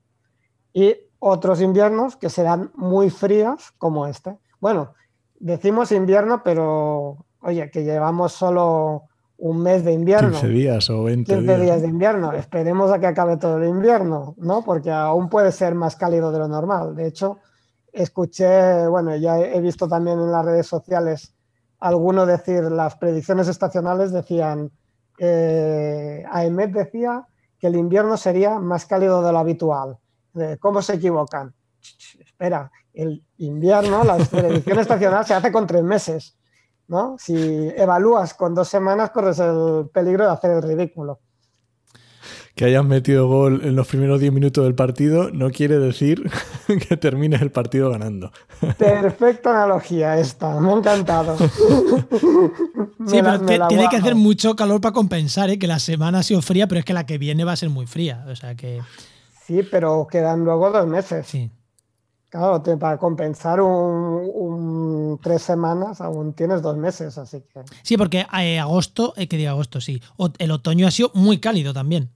[0.74, 4.38] Y otros inviernos que serán muy fríos como este.
[4.60, 4.94] Bueno,
[5.40, 9.04] decimos invierno, pero oye, que llevamos solo
[9.38, 10.32] un mes de invierno.
[10.32, 11.82] 15 días o 20 15 días.
[11.82, 12.34] de invierno.
[12.34, 14.64] Esperemos a que acabe todo el invierno, ¿no?
[14.64, 16.96] Porque aún puede ser más cálido de lo normal.
[16.96, 17.40] De hecho,
[17.94, 21.34] escuché, bueno, ya he visto también en las redes sociales
[21.80, 24.72] alguno decir, las predicciones estacionales decían,
[25.18, 27.26] eh, AEMET decía
[27.58, 29.98] que el invierno sería más cálido de lo habitual.
[30.60, 31.54] ¿Cómo se equivocan?
[32.20, 36.40] Espera, el invierno, la predicción estacional se hace con tres meses.
[36.90, 37.16] ¿no?
[37.20, 41.20] Si evalúas con dos semanas, corres el peligro de hacer el ridículo.
[42.56, 46.30] Que hayas metido gol en los primeros 10 minutos del partido no quiere decir
[46.90, 48.32] que termines el partido ganando.
[48.78, 51.38] Perfecta analogía esta, me ha encantado.
[53.08, 55.60] sí, pero tiene que hacer mucho calor para compensar, ¿eh?
[55.60, 57.70] que la semana ha sido fría, pero es que la que viene va a ser
[57.70, 58.26] muy fría.
[58.28, 58.82] O sea que...
[59.46, 61.28] Sí, pero quedan luego dos meses.
[61.28, 61.50] Sí.
[62.30, 67.62] Claro, para compensar un, tres semanas aún tienes dos meses, así que.
[67.82, 70.00] Sí, porque eh, agosto, eh, que diga agosto, sí.
[70.38, 72.12] el otoño ha sido muy cálido también.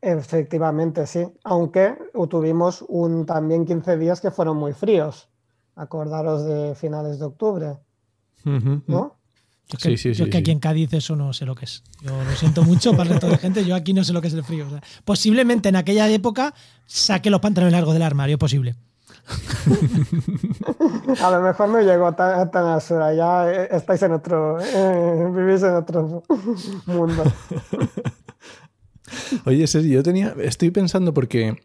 [0.00, 1.26] Efectivamente, sí.
[1.44, 1.94] Aunque
[2.30, 5.28] tuvimos un, también 15 días que fueron muy fríos.
[5.76, 7.76] Acordaros de finales de octubre.
[8.44, 9.16] ¿No?
[9.66, 11.82] Yo que, sí, sí, que aquí en Cádiz eso no sé lo que es.
[12.02, 13.64] Yo lo siento mucho para el resto de gente.
[13.64, 14.66] Yo aquí no sé lo que es el frío.
[15.04, 16.54] posiblemente en aquella época
[16.86, 18.76] saque los pantalones largos del armario, posible.
[21.22, 25.30] A lo mejor no llegó tan, tan a sur, ya eh, estáis en otro, eh,
[25.34, 26.22] vivís en otro
[26.86, 27.24] mundo.
[29.46, 31.56] Oye, yo tenía, estoy pensando porque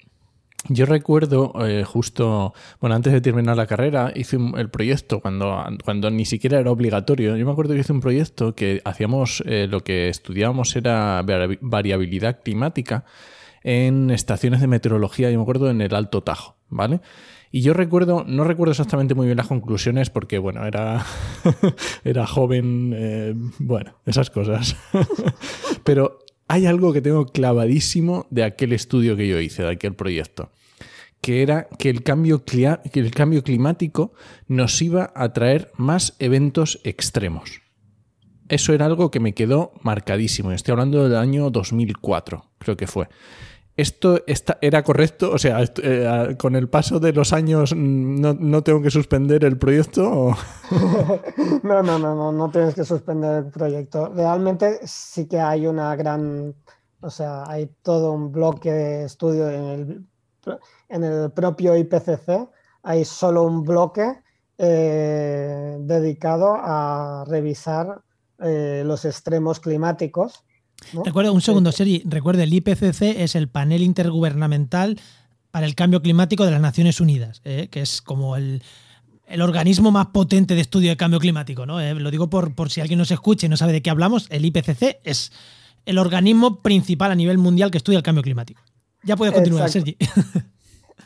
[0.67, 6.11] yo recuerdo eh, justo, bueno, antes de terminar la carrera, hice el proyecto cuando, cuando
[6.11, 7.35] ni siquiera era obligatorio.
[7.35, 11.23] Yo me acuerdo que hice un proyecto que hacíamos, lo que estudiábamos era
[11.61, 13.05] variabilidad climática
[13.63, 17.01] en estaciones de meteorología, yo me acuerdo en el Alto Tajo, ¿vale?
[17.51, 21.03] Y yo recuerdo, no recuerdo exactamente muy bien las conclusiones porque, bueno, era,
[22.03, 24.75] era joven, eh, bueno, esas cosas.
[25.83, 30.51] Pero hay algo que tengo clavadísimo de aquel estudio que yo hice, de aquel proyecto,
[31.21, 34.13] que era que el cambio, que el cambio climático
[34.47, 37.61] nos iba a traer más eventos extremos.
[38.47, 40.51] Eso era algo que me quedó marcadísimo.
[40.51, 43.07] Estoy hablando del año 2004, creo que fue.
[43.79, 44.19] ¿Esto
[44.59, 45.31] era correcto?
[45.31, 50.35] O sea, eh, con el paso de los años no, tengo que suspender el proyecto.
[51.63, 54.09] no, no, no, no, no tienes que suspender el proyecto.
[54.09, 56.53] Realmente sí que hay una gran,
[56.99, 60.05] o sea, hay todo un bloque de estudio en el,
[60.89, 62.49] en el propio IPCC.
[62.83, 64.19] Hay solo un bloque
[64.57, 68.01] eh, dedicado a revisar
[68.39, 70.43] eh, los extremos climáticos
[71.05, 74.99] Recuerda, un segundo, Sergi, recuerde, el IPCC es el panel intergubernamental
[75.51, 77.67] para el cambio climático de las Naciones Unidas, ¿eh?
[77.71, 78.61] que es como el,
[79.41, 81.65] organismo más potente de estudio de cambio climático.
[81.65, 81.79] ¿no?
[81.79, 84.27] Eh, lo digo por, por si alguien nos escucha y no sabe de qué hablamos,
[84.29, 85.31] el IPCC es
[85.85, 88.61] el organismo principal a nivel mundial que estudia el cambio climático.
[89.03, 89.97] Ya puedes continuar, Sergi.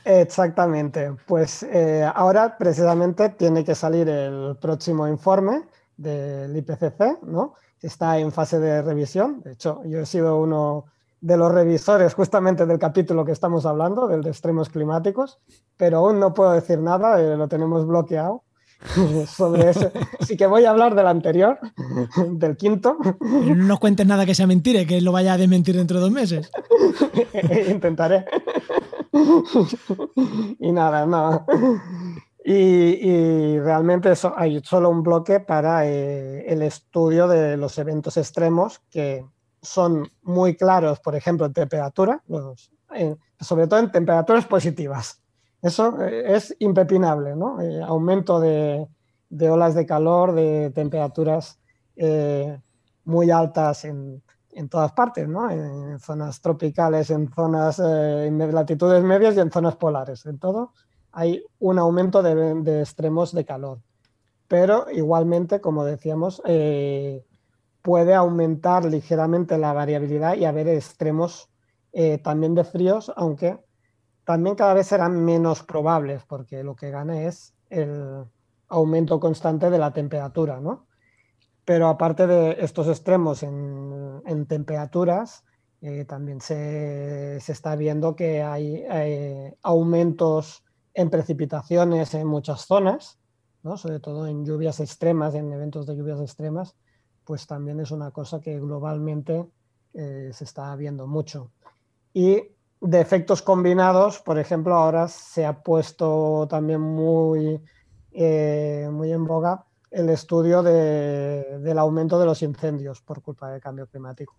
[0.05, 1.15] Exactamente.
[1.25, 5.61] Pues eh, ahora precisamente tiene que salir el próximo informe
[5.95, 7.53] del IPCC, ¿no?
[7.83, 9.41] Está en fase de revisión.
[9.41, 10.85] De hecho, yo he sido uno
[11.21, 15.39] de los revisores justamente del capítulo que estamos hablando, del de extremos climáticos,
[15.77, 18.43] pero aún no puedo decir nada, eh, lo tenemos bloqueado
[19.27, 19.91] sobre eso.
[20.19, 21.59] Así que voy a hablar del anterior,
[22.29, 22.97] del quinto.
[23.21, 26.51] No cuentes nada que sea mentira, que lo vaya a desmentir dentro de dos meses.
[27.69, 28.25] Intentaré.
[30.59, 31.45] y nada, no.
[32.45, 38.81] Y, realmente eso, hay solo un bloque para eh, el estudio de los eventos extremos
[38.89, 39.25] que
[39.61, 42.21] son muy claros, por ejemplo, en temperatura,
[43.39, 45.21] sobre todo en temperaturas positivas.
[45.61, 47.61] Eso eh, es impepinable, ¿no?
[47.61, 48.89] Eh, aumento de,
[49.49, 51.59] olas de calor, de temperaturas
[53.05, 55.49] muy altas en, en, todas partes, ¿no?
[55.49, 60.73] En zonas tropicales, en zonas, en latitudes medias y en zonas polares, en todo
[61.13, 63.79] hay un aumento de, extremos de calor.
[64.47, 67.23] Pero igualmente, como decíamos, eh,
[67.81, 71.49] puede aumentar ligeramente la variabilidad y haber extremos
[71.93, 73.59] eh, también de fríos, aunque
[74.25, 78.25] también cada vez serán menos probables, porque lo que gana es el
[78.67, 80.87] aumento constante de la temperatura, ¿no?
[81.63, 85.43] Pero aparte de estos extremos en, temperaturas,
[85.85, 88.85] Eh, también se, está viendo que hay
[89.61, 93.19] aumentos en precipitaciones en muchas zonas,
[93.63, 93.77] ¿no?
[93.77, 96.75] sobre todo en lluvias extremas, en eventos de lluvias extremas,
[97.23, 99.45] pues también es una cosa que globalmente
[99.93, 101.51] eh, se está viendo mucho.
[102.13, 102.41] Y
[102.81, 107.61] de efectos combinados, por ejemplo, ahora se ha puesto también muy,
[108.11, 113.87] eh, muy en boga el estudio del aumento de los incendios por culpa del cambio
[113.87, 114.35] climático,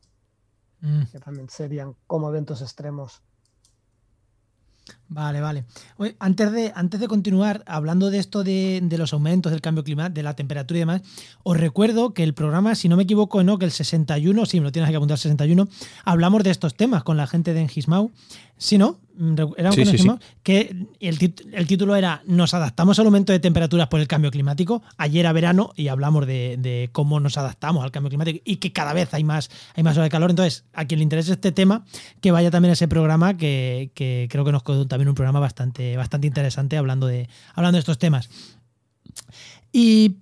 [0.80, 1.04] mm.
[1.12, 3.22] que también serían como eventos extremos.
[5.08, 5.64] Vale, vale.
[6.18, 10.22] antes, de, antes de continuar, hablando de esto de, los aumentos del cambio climático, de
[10.22, 11.02] la temperatura y demás,
[11.42, 14.64] os recuerdo que el programa, si no me equivoco, no, que el 61, sí, me
[14.64, 15.68] lo tienes que apuntar, 61,
[16.04, 18.10] hablamos de estos temas con la gente de Engismau.
[18.56, 18.98] Si no,
[19.56, 24.30] era un que el, título era Nos adaptamos al aumento de temperaturas por el cambio
[24.30, 24.82] climático.
[24.96, 28.92] Ayer era verano y hablamos de, cómo nos adaptamos al cambio climático y que cada
[28.92, 30.30] vez hay más, hay más hora de calor.
[30.30, 31.84] Entonces, a quien le interese este tema,
[32.20, 35.96] que vaya también a ese programa, que, creo que nos quedó también un programa bastante,
[35.96, 38.28] bastante interesante hablando de, hablando de estos temas.
[39.72, 40.16] Y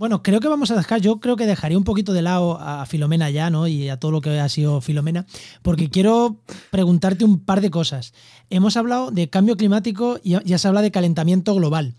[0.00, 2.86] bueno, creo que vamos a dejar, yo creo que dejaría un poquito de lado a
[2.86, 3.68] Filomena ya, ¿no?
[3.68, 5.26] Y a todo lo que ha sido Filomena,
[5.60, 6.38] porque quiero
[6.70, 8.14] preguntarte un par de cosas.
[8.48, 11.96] Hemos hablado de cambio climático y ya se habla de calentamiento global.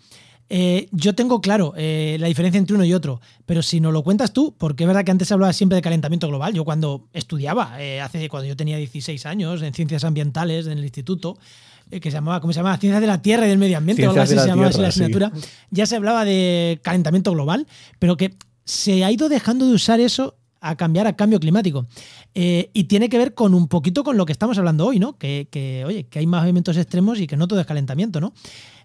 [0.50, 4.04] Eh, yo tengo claro eh, la diferencia entre uno y otro, pero si nos lo
[4.04, 6.56] cuentas tú, porque es verdad que antes se hablaba siempre de calentamiento global.
[6.56, 10.84] Yo cuando estudiaba, eh, hace cuando yo tenía 16 años, en ciencias ambientales en el
[10.84, 11.38] instituto,
[12.00, 12.78] que se llamaba, ¿cómo se llamaba?
[12.78, 15.32] Ciencias de la Tierra y del Medio Ambiente, o algo así se llamaba la asignatura,
[15.70, 17.68] ya se hablaba de calentamiento global,
[18.00, 21.88] pero que se ha ido dejando de usar eso a cambiar a cambio climático.
[22.36, 25.18] Eh, y tiene que ver con un poquito con lo que estamos hablando hoy, ¿no?
[25.18, 28.34] Que, oye, que hay más eventos extremos y que no todo es calentamiento, ¿no?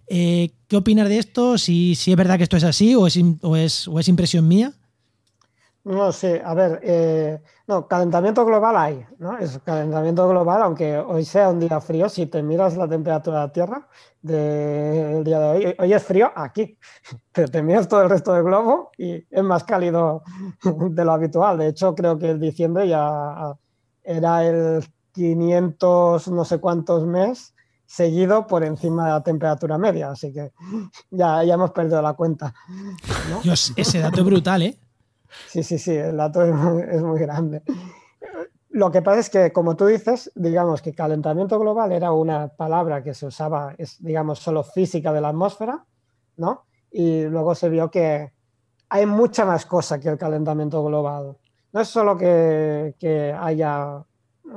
[0.08, 1.58] Eh, ¿Qué opinas de esto?
[1.58, 4.48] Si, si, es verdad que esto es así o es, o es, o es impresión
[4.48, 4.72] mía.
[5.86, 9.38] No sé, a ver, eh, no, calentamiento global hay, ¿no?
[9.38, 13.46] Es calentamiento global, aunque hoy sea un día frío, si te miras la temperatura de
[13.46, 13.88] la Tierra
[14.20, 16.76] del día de hoy, hoy es frío aquí,
[17.32, 20.24] pero te miras todo el resto del globo y es más cálido
[20.90, 21.58] de lo habitual.
[21.58, 23.54] De hecho, creo que el diciembre ya
[24.02, 27.54] era el 500 no sé cuántos mes
[27.86, 30.50] seguido por encima de la temperatura media, así que
[31.10, 32.52] ya, ya hemos perdido la cuenta.
[33.44, 34.80] Dios, ese dato es brutal, ¿eh?
[35.48, 37.62] Sí, sí, sí, el dato es muy, grande.
[38.70, 43.02] Lo que pasa es que, como tú dices, digamos que calentamiento global era una palabra
[43.02, 45.84] que se usaba, es, digamos, solo física de la atmósfera,
[46.36, 46.66] ¿no?
[46.90, 48.32] Y luego se vio que
[48.88, 51.36] hay mucha más cosa que el calentamiento global.
[51.72, 54.04] No es solo que, que haya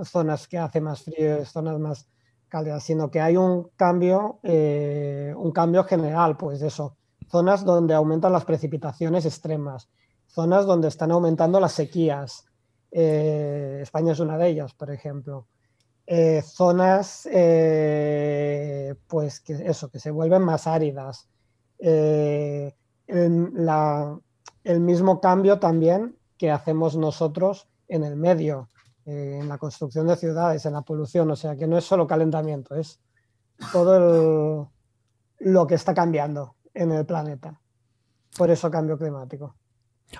[0.03, 2.09] zonas que hace más frío, zonas más
[2.47, 6.97] cálidas, sino que hay un cambio, eh, un cambio general, pues eso,
[7.29, 9.89] zonas donde aumentan las precipitaciones extremas,
[10.29, 12.45] zonas donde están aumentando las sequías.
[12.91, 15.47] Eh, España es una de ellas, por ejemplo.
[16.05, 21.27] Eh, zonas, eh, pues que eso, que se vuelven más áridas.
[21.77, 22.73] El,
[23.07, 28.67] el, mismo cambio también que hacemos nosotros en el medio,
[29.05, 32.75] en la construcción de ciudades, en la polución, o sea que no es solo calentamiento,
[32.75, 32.99] es
[33.71, 34.71] todo
[35.39, 37.59] lo que está cambiando en el planeta.
[38.37, 39.55] Por eso cambio climático.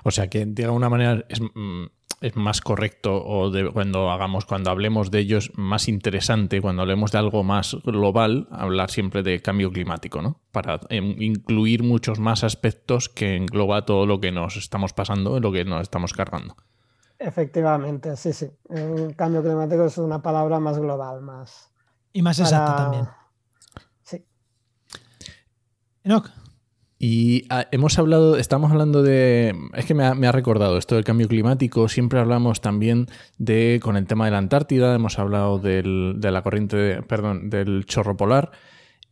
[0.04, 1.86] O sea que de alguna manera es, mm,
[2.34, 7.42] más correcto o cuando hagamos, cuando hablemos de ellos, más interesante, cuando hablemos de algo
[7.42, 10.40] más global, hablar siempre de cambio climático, ¿no?
[10.52, 15.50] Para em, incluir muchos más aspectos que engloba todo lo que nos estamos pasando, lo
[15.50, 16.56] que nos estamos cargando.
[17.18, 18.50] Efectivamente, sí, sí.
[18.68, 21.70] El cambio climático es una palabra más global, más.
[22.12, 23.08] Y más exacta también.
[24.02, 24.24] Sí.
[26.02, 26.30] Enoch.
[27.02, 31.28] Y ah, hemos hablado, estamos hablando de, es que me ha, recordado esto del cambio
[31.28, 33.06] climático, siempre hablamos también
[33.38, 37.86] de, con el tema de la Antártida, hemos hablado del, de la corriente, perdón, del
[37.86, 38.50] chorro polar,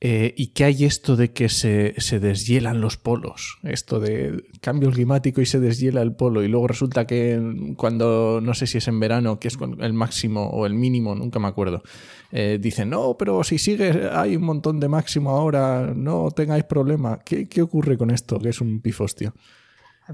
[0.01, 3.59] eh, ¿Y qué hay esto de que se, se, deshielan los polos?
[3.65, 6.45] Esto de cambio climático y se deshiela el polo.
[6.45, 10.51] Y luego resulta que cuando, no sé si es en verano, que es el máximo
[10.51, 11.83] o el mínimo, nunca me acuerdo,
[12.31, 17.19] eh, dicen, no, pero si sigue, hay un montón de máximo ahora, no tengáis problema.
[17.25, 18.39] ¿Qué, qué ocurre con esto?
[18.39, 19.35] Que es un pifostio.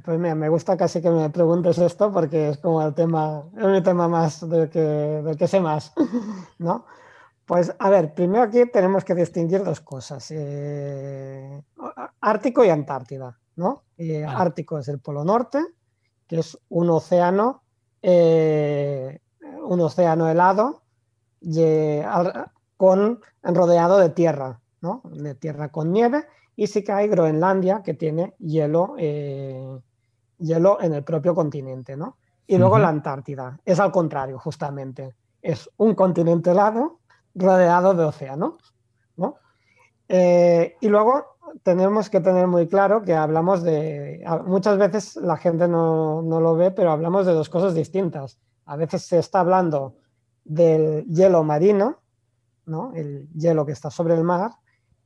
[0.03, 3.67] Pues mira, me gusta casi que me preguntes esto porque es como el tema, es
[3.67, 5.93] mi tema más del que, del que sé más,
[6.59, 6.87] ¿no?
[7.47, 11.63] Pues a ver, primero aquí tenemos que distinguir dos cosas, eh,
[12.21, 13.83] Ártico y Antártida, ¿no?
[14.27, 15.59] Ártico es el Polo Norte,
[16.27, 17.63] que es un océano,
[18.01, 19.21] eh,
[19.63, 20.83] un océano helado
[22.79, 25.03] con, rodeado de tierra, ¿no?
[25.05, 26.25] De tierra con nieve,
[26.57, 29.79] y sí que hay Groenlandia, que tiene hielo, eh,
[30.39, 32.17] hielo en el propio continente, ¿no?
[32.47, 37.01] Y luego la Antártida, es al contrario, justamente es un continente helado
[37.35, 38.59] rodeado de océano.
[39.17, 39.37] ¿no?
[40.09, 45.69] Eh, y luego tenemos que tener muy claro que hablamos de, muchas veces la gente
[45.69, 48.39] no, no, lo ve, pero hablamos de dos cosas distintas.
[48.67, 49.97] A veces se está hablando
[50.45, 52.03] del hielo marino,
[52.67, 52.93] ¿no?
[52.95, 54.53] el hielo que está sobre el mar,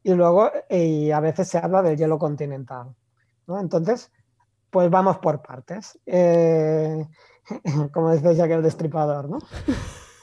[0.02, 2.94] y luego y a veces se habla del hielo continental.
[3.46, 3.58] ¿no?
[3.58, 4.10] Entonces,
[4.70, 5.98] pues vamos por partes.
[6.06, 7.06] Eh,
[7.92, 9.38] como Jack el Destripador, ¿no?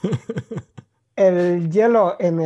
[1.16, 2.40] El hielo en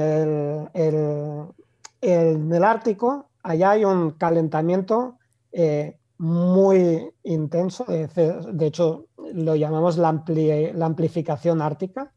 [2.03, 5.19] el, Ártico, allá hay un calentamiento
[5.51, 12.13] eh, muy intenso, de, hecho lo llamamos la, ampli, la, amplificación ártica.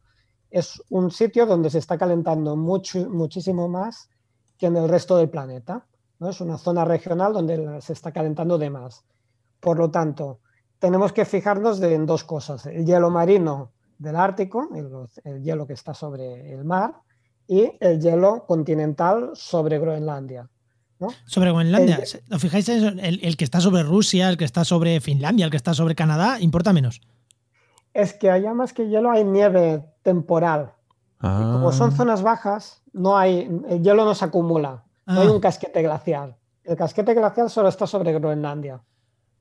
[0.50, 4.08] Es un sitio donde se está calentando mucho, muchísimo más
[4.56, 5.84] que en el resto del planeta.
[6.20, 9.04] Es una zona regional donde se está calentando de más.
[9.58, 10.38] Por lo tanto,
[10.78, 12.66] tenemos que fijarnos en dos cosas.
[12.66, 14.68] El hielo marino del Ártico,
[15.24, 16.94] el, hielo que está sobre el mar,
[17.46, 20.48] y el hielo continental sobre Groenlandia.
[21.26, 25.44] Sobre Groenlandia, ¿os fijáis en El, que está sobre Rusia, el que está sobre Finlandia,
[25.44, 27.00] el que está sobre Canadá, importa menos?
[27.92, 30.72] Es que allá más que hielo hay nieve temporal.
[31.20, 31.96] Como son ah.
[31.96, 35.32] zonas bajas, no hay, el hielo no se acumula, no hay ah.
[35.32, 36.36] un casquete glacial.
[36.64, 38.82] El casquete glacial solo está sobre Groenlandia.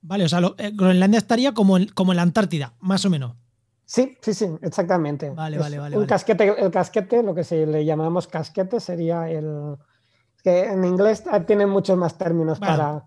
[0.01, 3.36] Vale, o sea, eh, Groenlandia estaría como en, como en la Antártida, más o menos.
[3.86, 5.29] Sí, sí, sí, exactamente.
[5.31, 5.97] Vale, vale, vale.
[5.97, 9.77] Un casquete, el casquete, lo que se le llamamos casquete, sería el.
[10.43, 13.05] que en inglés tienen muchos más términos para,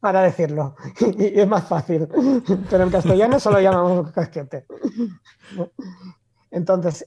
[0.00, 0.76] para decirlo.
[1.18, 2.08] y es más fácil.
[2.70, 4.66] Pero en castellano solo llamamos casquete.
[6.50, 7.04] Entonces,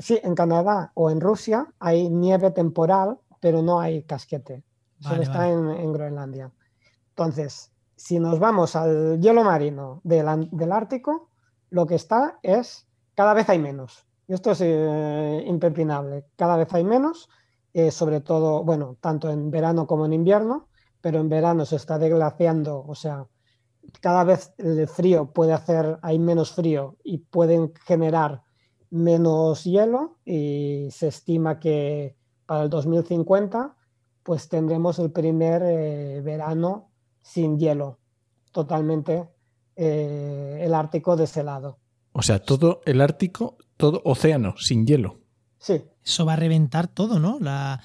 [0.00, 4.62] sí, en Canadá o en Rusia hay nieve temporal, pero no hay casquete.
[5.00, 6.50] Solo está en, en, Groenlandia.
[7.10, 11.30] Entonces, si nos vamos al hielo marino del, del Ártico,
[11.74, 14.06] lo que está es cada vez hay menos.
[14.28, 16.24] Y esto es eh.
[16.36, 17.28] Cada vez hay menos,
[17.72, 20.68] eh, sobre todo, bueno, tanto en verano como en invierno,
[21.00, 23.26] pero en verano se está deglaciando, o sea,
[24.00, 28.42] cada vez el frío puede hacer, hay menos frío y pueden generar
[28.90, 32.16] menos hielo y se estima que
[32.46, 33.74] para el 2050
[34.22, 37.98] pues tendremos el primer eh, verano sin hielo,
[38.52, 39.33] totalmente
[39.76, 41.78] eh, el Ártico de ese lado.
[42.12, 45.18] O sea, todo el Ártico, todo océano, sin hielo.
[45.58, 45.84] Sí.
[46.04, 47.38] Eso va a reventar todo, ¿no?
[47.40, 47.80] La,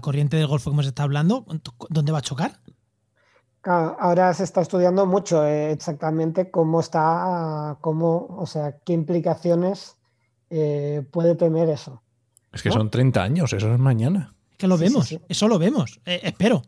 [0.00, 1.44] corriente del Golfo que hemos estado hablando,
[1.88, 2.60] ¿dónde va a chocar?
[3.62, 9.96] Ahora se está estudiando mucho eh, exactamente cómo está, cómo, o sea, qué implicaciones
[10.50, 12.02] eh, puede tener eso.
[12.52, 14.34] Es que son 30 años, eso es mañana.
[14.58, 16.62] que lo vemos, eso lo vemos, espero.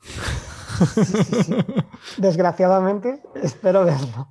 [2.18, 4.28] Desgraciadamente, espero verlo.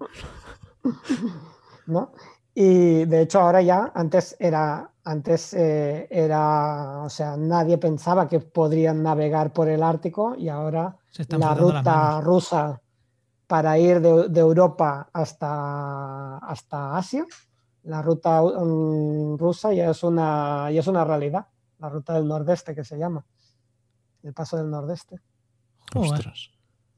[1.88, 2.12] ¿No?
[2.54, 8.39] Y de hecho ahora ya, antes era, antes eh, era, o sea, nadie pensaba que
[8.39, 10.97] podrían navegar por el Ártico y ahora
[11.30, 12.82] la ruta rusa
[13.47, 17.26] para ir de, Europa hasta, hasta Asia,
[17.84, 21.47] la ruta mm, rusa ya es, una, ya es una realidad,
[21.80, 23.26] la ruta del nordeste que se llama,
[24.24, 25.20] el paso del nordeste.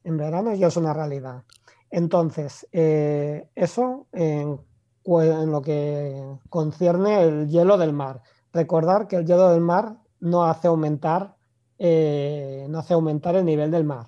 [0.03, 1.43] En verano ya es una realidad.
[1.89, 4.59] Entonces, eh, eso en,
[5.05, 8.21] lo que concierne el hielo del mar.
[8.51, 11.35] Recordar que el hielo del mar no hace aumentar,
[11.77, 14.07] eh, no hace aumentar el nivel del mar.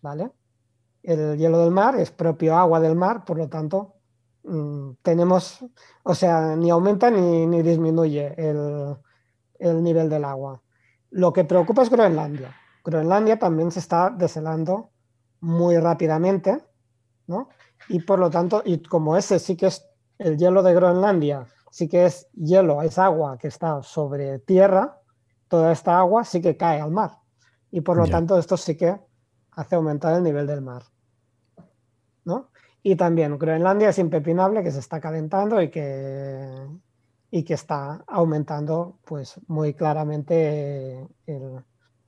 [0.00, 0.32] ¿Vale?
[1.02, 3.94] El hielo del mar es propio agua del mar, por lo tanto,
[4.44, 5.64] mm, tenemos,
[6.02, 8.96] o sea, ni aumenta ni, disminuye el,
[9.58, 10.62] el nivel del agua.
[11.10, 12.54] Lo que preocupa es Groenlandia.
[12.84, 14.90] Groenlandia también se está deshelando
[15.40, 16.64] muy rápidamente,
[17.26, 17.48] ¿no?
[17.88, 21.88] Y por lo tanto, y como ese sí que es el hielo de Groenlandia, sí
[21.88, 25.00] que es hielo, es agua que está sobre tierra,
[25.48, 27.18] toda esta agua sí que cae al mar.
[27.70, 29.00] Y por lo tanto, esto sí que
[29.52, 30.82] hace aumentar el nivel del mar.
[32.24, 32.50] ¿no?
[32.82, 36.66] Y también Groenlandia es impepinable que se está calentando y que,
[37.30, 41.64] y que está aumentando pues muy claramente el,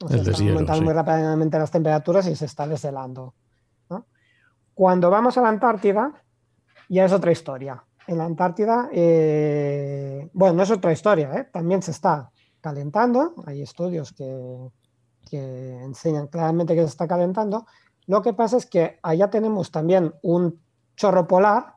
[0.08, 3.34] se aumentando muy rápidamente las temperaturas y se está deshelando.
[4.74, 6.12] Cuando vamos a la Antártida,
[6.88, 7.84] ya es otra historia.
[8.06, 11.48] En la Antártida, eh, bueno, no es otra historia, ¿eh?
[11.52, 12.30] también se está
[12.60, 13.34] calentando.
[13.46, 14.70] Hay estudios que,
[15.30, 17.66] enseñan claramente que se está calentando.
[18.06, 20.60] Lo que pasa es que allá tenemos también un
[20.96, 21.74] chorro polar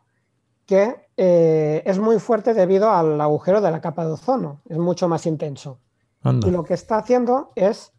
[0.66, 5.08] que eh, es muy fuerte debido al agujero de la capa de ozono, es mucho
[5.08, 5.80] más intenso.
[6.24, 7.94] Y lo que está haciendo es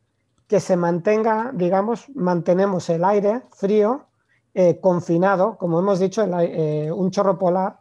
[0.48, 4.06] que se mantenga, digamos, mantenemos el aire frío,
[4.54, 7.80] eh, confinado, como hemos dicho, eh, un chorro polar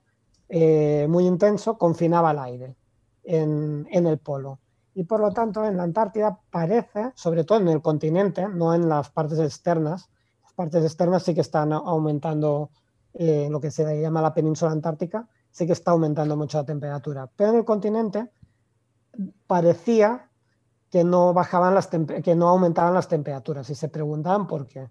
[0.50, 2.76] eh, muy intenso confinaba el aire
[3.24, 4.60] en, en el polo.
[4.94, 8.90] Y por lo tanto, en la Antártida parece, sobre todo en el continente, no en
[8.90, 10.10] las partes externas,
[10.44, 12.70] las partes externas sí que están aumentando
[13.14, 17.28] lo que se llama la península antártica, sí que está aumentando mucho la temperatura.
[17.36, 18.30] Pero en el continente
[19.48, 20.27] parecía
[20.90, 24.90] que no bajaban las que no aumentaban las temperaturas y se preguntaban por qué.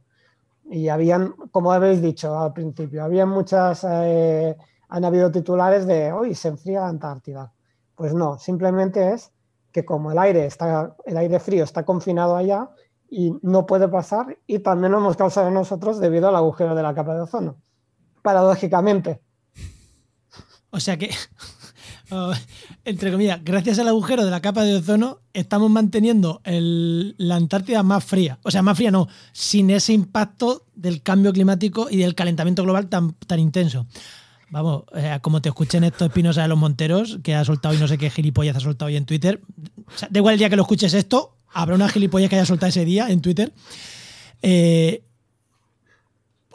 [0.68, 4.56] Y habían, como habéis dicho al principio, había muchas, eh,
[4.88, 7.52] han habido titulares de hoy se enfría la Antártida.
[7.94, 9.32] Pues no, simplemente es
[9.72, 12.70] que como el aire está, el aire frío está confinado allá
[13.08, 16.94] y no puede pasar y también lo hemos causado nosotros debido al agujero de la
[16.94, 17.56] capa de ozono.
[18.22, 19.20] Paradójicamente.
[20.70, 21.10] O sea que
[22.10, 22.32] Oh,
[22.84, 28.04] entre comillas, gracias al agujero de la capa de ozono, estamos manteniendo la Antártida más
[28.04, 28.38] fría.
[28.42, 32.88] O sea, más fría no, sin ese impacto del cambio climático y del calentamiento global
[32.88, 33.86] tan, tan intenso.
[34.50, 37.88] Vamos, eh, como te escuchen estos Espinosa de los Monteros, que ha soltado y no
[37.88, 39.42] sé qué gilipollas ha soltado hoy en Twitter.
[39.86, 42.68] O da igual el día que lo escuches esto, habrá una gilipollas que haya soltado
[42.68, 43.52] ese día en Twitter.
[44.42, 45.02] Eh,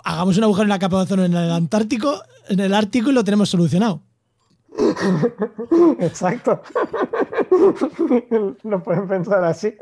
[0.06, 3.14] hagamos un agujero en la capa de ozono en el Antártico, en el Ártico y
[3.14, 4.02] lo tenemos solucionado.
[6.00, 6.62] Exacto.
[8.64, 9.74] No pueden pensar así.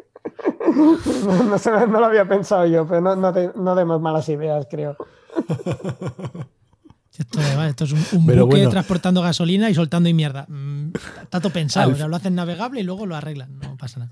[0.68, 4.98] No, lo había pensado yo, pero no, no, demos malas ideas, creo.
[7.18, 10.46] Esto, es un, buque transportando gasolina y soltando y mierda.
[10.48, 12.08] Mm, está todo pensado.
[12.08, 13.60] lo hacen navegable y luego lo arreglan.
[13.60, 14.12] No pasa nada.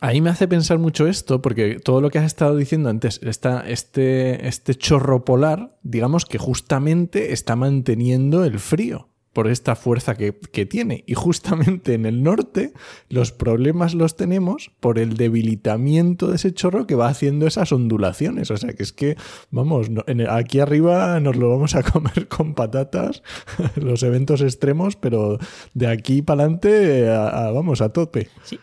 [0.00, 3.60] Ahí me hace pensar mucho esto, porque todo lo que has estado diciendo antes, está
[3.66, 10.32] este, este chorro polar, digamos que justamente está manteniendo el frío por esta fuerza que,
[10.64, 11.04] tiene.
[11.06, 12.72] Y justamente en el norte
[13.10, 18.50] los problemas los tenemos por el debilitamiento de ese chorro que va haciendo esas ondulaciones.
[18.50, 19.18] O sea que es que,
[19.50, 19.88] vamos,
[20.30, 23.22] aquí arriba nos lo vamos a comer con patatas,
[23.76, 25.36] los eventos extremos, pero
[25.74, 28.30] de aquí para adelante, vamos, a tope.
[28.42, 28.58] Sí.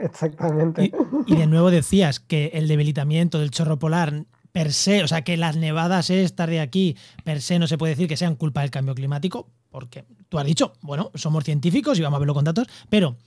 [0.00, 0.92] Exactamente.
[1.26, 5.36] y de nuevo decías que el debilitamiento del chorro polar per se, o sea, que
[5.36, 8.70] las nevadas estas de aquí per se no se puede decir que sean culpa del
[8.70, 12.66] cambio climático, porque tú has dicho, bueno, somos científicos y vamos a verlo con datos,
[12.88, 13.18] pero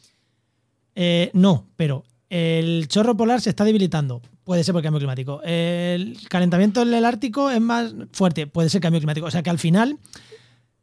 [0.95, 5.43] eh, no, pero el chorro polar se está debilitando, puede ser por el cambio climático.
[5.43, 9.27] El calentamiento en el Ártico es más fuerte, puede ser cambio climático.
[9.27, 9.99] O sea que al final,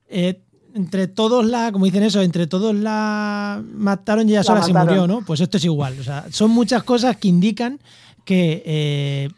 [0.08, 0.40] eh,
[0.72, 5.08] entre todos la, como dicen eso, entre todos la mataron y ya sola se murió,
[5.08, 5.22] ¿no?
[5.22, 5.98] Pues esto es igual.
[5.98, 7.80] O sea, son muchas cosas que indican
[8.24, 9.30] que eh,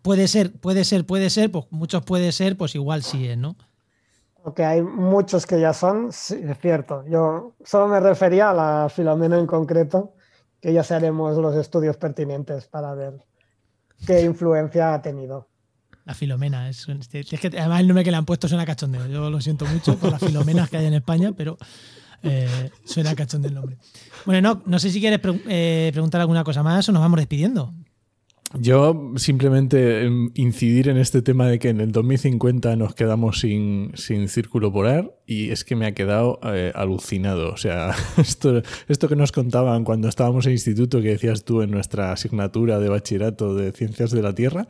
[0.00, 3.56] puede ser, puede ser, puede ser, pues muchos puede ser, pues igual sí es, ¿no?
[4.42, 7.04] Porque hay muchos que ya son, sí, es cierto.
[7.08, 10.14] Yo solo me refería a la Filomena en concreto,
[10.60, 13.24] que ya haremos los estudios pertinentes para ver
[14.06, 15.48] qué influencia ha tenido.
[16.04, 19.06] La Filomena, es, es que además el nombre que le han puesto suena cachondeo.
[19.06, 21.56] Yo lo siento mucho por las Filomenas que hay en España, pero
[22.24, 23.76] eh, suena cachondeo el nombre.
[24.26, 27.72] Bueno, no, no sé si quieres eh, preguntar alguna cosa más o nos vamos despidiendo.
[28.58, 33.92] Yo simplemente em, incidir en este tema de que en el 2050 nos quedamos sin,
[33.94, 37.52] sin círculo polar y es que me ha quedado eh, alucinado.
[37.52, 41.70] O sea, esto, esto que nos contaban cuando estábamos en instituto, que decías tú en
[41.70, 44.68] nuestra asignatura de bachillerato de ciencias de la Tierra,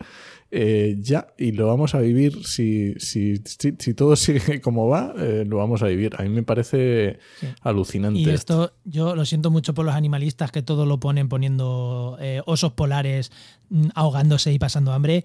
[0.55, 5.44] eh, ya, y lo vamos a vivir, si, si, si, todo sigue como va, eh,
[5.48, 6.14] lo vamos a vivir.
[6.18, 7.18] A mí me parece
[7.62, 8.20] alucinante.
[8.20, 12.42] Y esto, yo lo siento mucho por los animalistas que todo lo ponen poniendo eh,
[12.44, 13.32] osos polares
[13.70, 15.24] mm, ahogándose y pasando hambre.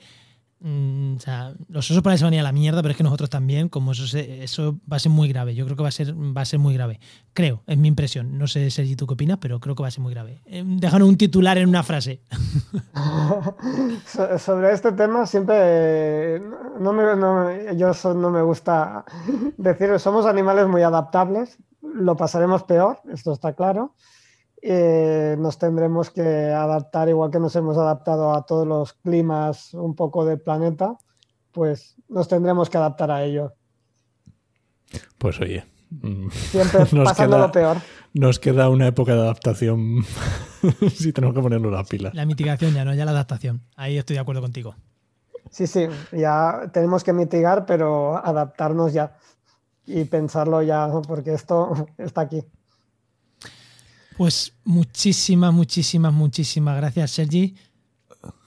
[0.60, 1.18] Mm,
[1.70, 4.80] los osos polares se van a la mierda, pero es que nosotros también, como eso,
[4.92, 5.54] va a ser muy grave.
[5.54, 7.00] Yo creo que va a ser, va a ser muy grave.
[7.34, 8.38] Creo, es mi impresión.
[8.38, 10.42] No sé, Sergi, tú qué opinas, pero creo que va a ser muy grave.
[10.46, 12.22] Eh, déjanos un titular en una frase.
[14.40, 16.40] Sobre este tema, siempre.
[16.80, 19.06] No me, yo no me gusta
[19.58, 23.94] decir, somos animales muy adaptables, lo pasaremos peor, esto está claro
[24.70, 29.96] eh, nos tendremos que adaptar, igual que nos hemos adaptado a todos los climas un
[29.96, 30.98] poco del planeta,
[31.54, 33.54] pues nos tendremos que adaptar a ello.
[35.18, 35.66] Pues oye.
[35.90, 37.78] Mm, Siempre pasando lo peor.
[38.14, 40.04] Nos queda una época de adaptación
[40.94, 42.12] si tenemos que ponerlo la pila.
[42.14, 43.62] La mitigación ya, no, ya la adaptación.
[43.78, 44.76] Ahí estoy de acuerdo contigo.
[45.50, 49.16] Sí, sí, ya tenemos que mitigar, pero adaptarnos ya
[49.86, 52.44] y pensarlo ya, porque esto está aquí.
[54.18, 57.56] Pues muchísimas, muchísimas, muchísimas gracias, Sergi.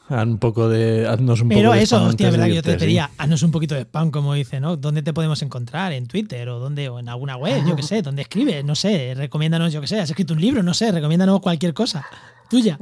[0.08, 1.06] un poco de.
[1.06, 3.76] Haznos un Pero poco de eso, hostia, verdad que yo te pediría, haznos un poquito
[3.76, 4.76] de spam, como dice, ¿no?
[4.76, 5.92] ¿Dónde te podemos encontrar?
[5.92, 6.88] ¿En Twitter o dónde?
[6.88, 8.64] O en alguna web, yo qué sé, ¿dónde escribes?
[8.64, 12.04] No sé, recomiéndanos, yo qué sé, has escrito un libro, no sé, recomiéndanos cualquier cosa.
[12.48, 12.76] Tuya.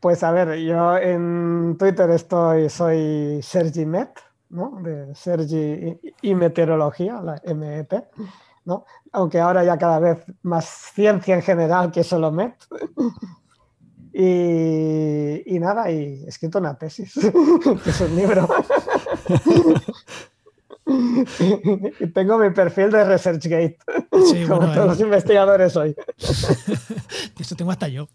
[0.00, 4.10] Pues a ver, yo en Twitter estoy, soy Sergi Met,
[4.50, 4.80] ¿no?
[4.82, 7.92] De Sergi y Meteorología, la MEP.
[8.64, 8.84] ¿No?
[9.12, 12.54] Aunque ahora ya cada vez más ciencia en general que solo MET.
[14.16, 17.14] Y, nada, y he escrito una tesis,
[17.82, 18.48] que es un libro.
[21.98, 23.78] y tengo mi perfil de ResearchGate,
[24.46, 25.96] como todos los investigadores hoy.
[26.16, 28.06] Eso tengo hasta yo.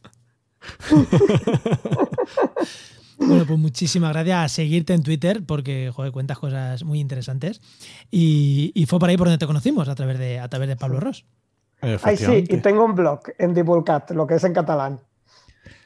[3.19, 7.61] Bueno, pues muchísimas gracias a seguirte en Twitter porque, joder, cuentas cosas muy interesantes.
[8.09, 10.99] Y, fue por ahí por donde te conocimos, a través de, a través de Pablo
[10.99, 11.25] Ross.
[11.81, 14.99] Ay, sí, y tengo un blog en Divulcat, lo que es en catalán.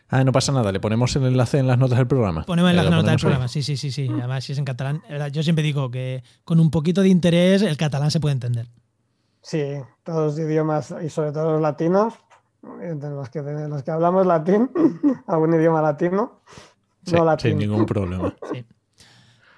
[0.09, 2.43] Ah, no pasa nada, le ponemos el enlace en las notas del programa.
[2.43, 4.07] Ponemos en las notas del programa, sí, sí, sí, sí.
[4.11, 7.77] Además, si es en catalán, yo siempre digo que con un poquito de interés el
[7.77, 8.67] catalán se puede entender.
[9.41, 9.63] Sí,
[10.03, 12.13] todos los idiomas y sobre todo los latinos,
[12.61, 14.69] los que, los que hablamos latín,
[15.27, 16.41] algún idioma latino,
[17.11, 17.39] no.
[17.39, 18.33] Sin ningún problema.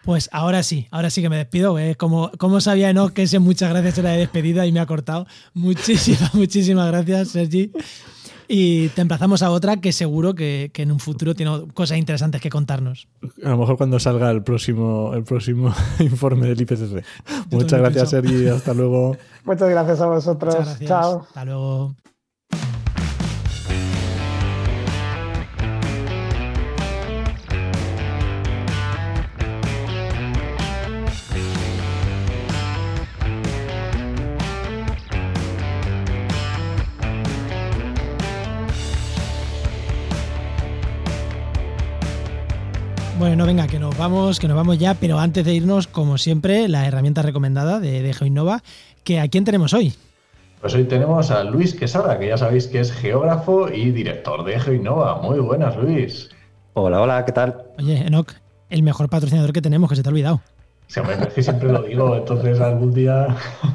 [0.05, 1.79] Pues ahora sí, ahora sí que me despido.
[1.79, 1.95] ¿eh?
[1.95, 5.25] Como, como sabía no que ese muchas gracias era de despedida y me ha cortado.
[5.55, 7.71] Muchísimas, muchísimas gracias, Sergi.
[8.47, 12.51] Y te emplazamos a otra que seguro que, en un futuro tiene cosas interesantes que
[12.51, 13.07] contarnos.
[13.43, 17.03] A lo mejor cuando salga el próximo, el próximo informe del IPCC.
[17.49, 18.47] Muchas gracias, Sergi.
[18.47, 19.17] Hasta luego.
[19.43, 20.79] Muchas gracias a vosotros.
[20.85, 21.21] Chao.
[21.27, 21.95] Hasta luego.
[43.17, 46.67] Bueno, venga, que nos vamos, que nos vamos ya, pero antes de irnos, como siempre,
[46.67, 48.61] la herramienta recomendada de, de GeoInnova,
[49.05, 49.93] que ¿a quién tenemos hoy?
[50.59, 54.59] Pues hoy tenemos a Luis Quesada, que ya sabéis que es geógrafo y director de
[54.59, 55.21] GeoInnova.
[55.21, 56.29] Muy buenas, Luis.
[56.73, 57.63] Hola, hola, ¿qué tal?
[57.79, 58.33] Oye, Enoch,
[58.69, 60.41] el mejor patrocinador que tenemos, que se te ha olvidado.
[60.87, 63.27] Sí, hombre, es que siempre lo digo, entonces algún día.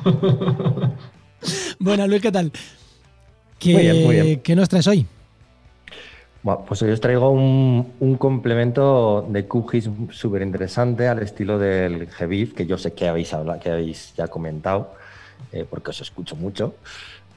[1.79, 2.53] bueno, Luis, ¿qué tal?
[3.59, 5.07] ¿Qué, ¿Qué nos traes hoy?
[6.43, 12.55] Bueno, pues hoy os traigo un, complemento de QGIS súper interesante al estilo del GBIF,
[12.55, 14.95] que yo sé que habéis hablado, que habéis ya comentado,
[15.53, 16.77] eh, porque os escucho mucho,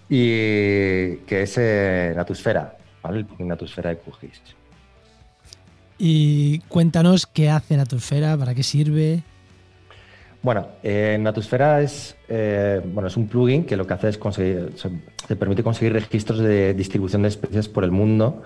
[0.08, 3.26] y que es eh, Natusfera, ¿vale?
[3.39, 4.41] El Natusfera de QGIS.
[5.97, 9.22] Y cuéntanos qué hace Natusfera, para qué sirve.
[10.41, 14.74] Bueno, eh, Natusfera es, eh, bueno, es un plugin que lo que hace es conseguir,
[15.28, 18.43] te permite conseguir registros de distribución de especies por el mundo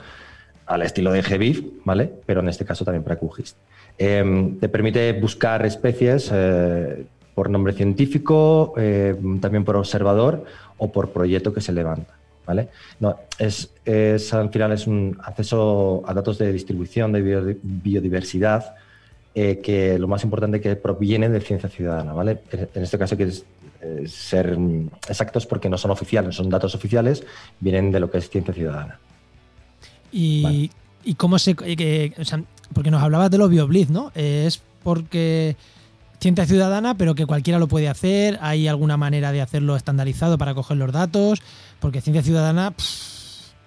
[0.68, 2.12] al estilo de GBIF, ¿vale?
[2.26, 3.56] Pero en este caso también para QGIS.
[3.98, 10.44] Em, te permite buscar especies eh, por nombre científico, eh, también por observador
[10.78, 12.14] o por proyecto que se levanta,
[12.46, 12.68] ¿vale?
[13.00, 13.72] No, es,
[14.34, 18.76] al final es un acceso a datos de distribución de biodiversidad
[19.34, 22.40] eh, que lo más importante que proviene de ciencia ciudadana, ¿vale?
[22.52, 23.32] En este caso que
[24.08, 24.58] ser
[25.08, 27.24] exactos porque no son oficiales, son datos oficiales,
[27.60, 29.00] vienen de lo que es ciencia ciudadana.
[30.12, 30.70] Y,
[31.18, 31.56] cómo se.
[31.56, 34.12] porque nos hablabas de los BioBlitz, ¿no?
[34.16, 35.56] es porque
[36.20, 38.38] ciencia ciudadana, pero que cualquiera lo puede hacer.
[38.42, 41.42] ¿Hay alguna manera de hacerlo estandarizado para coger los datos?
[41.80, 42.74] Porque ciencia ciudadana.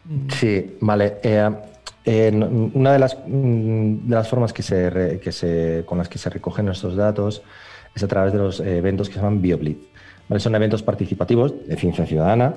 [0.04, 0.30] Mm.
[0.30, 1.18] sí, vale.
[1.22, 2.30] Eh,
[2.74, 6.30] una de las, mm, de las formas que se, que se, con las que se
[6.30, 7.42] recogen estos datos
[7.94, 9.90] es a través de los eventos que se llaman BioBlitz.
[10.38, 12.54] Son eventos participativos de ciencia ciudadana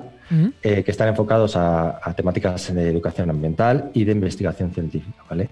[0.62, 5.22] eh, que están enfocados a, temáticas de educación ambiental y de investigación científica.
[5.28, 5.48] ¿vale?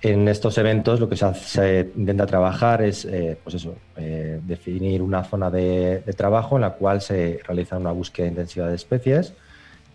[0.00, 5.24] En estos eventos lo que se, intenta trabajar es eh, pues eso, eh, definir una
[5.24, 9.34] zona de, trabajo en la cual se realiza una búsqueda intensiva de especies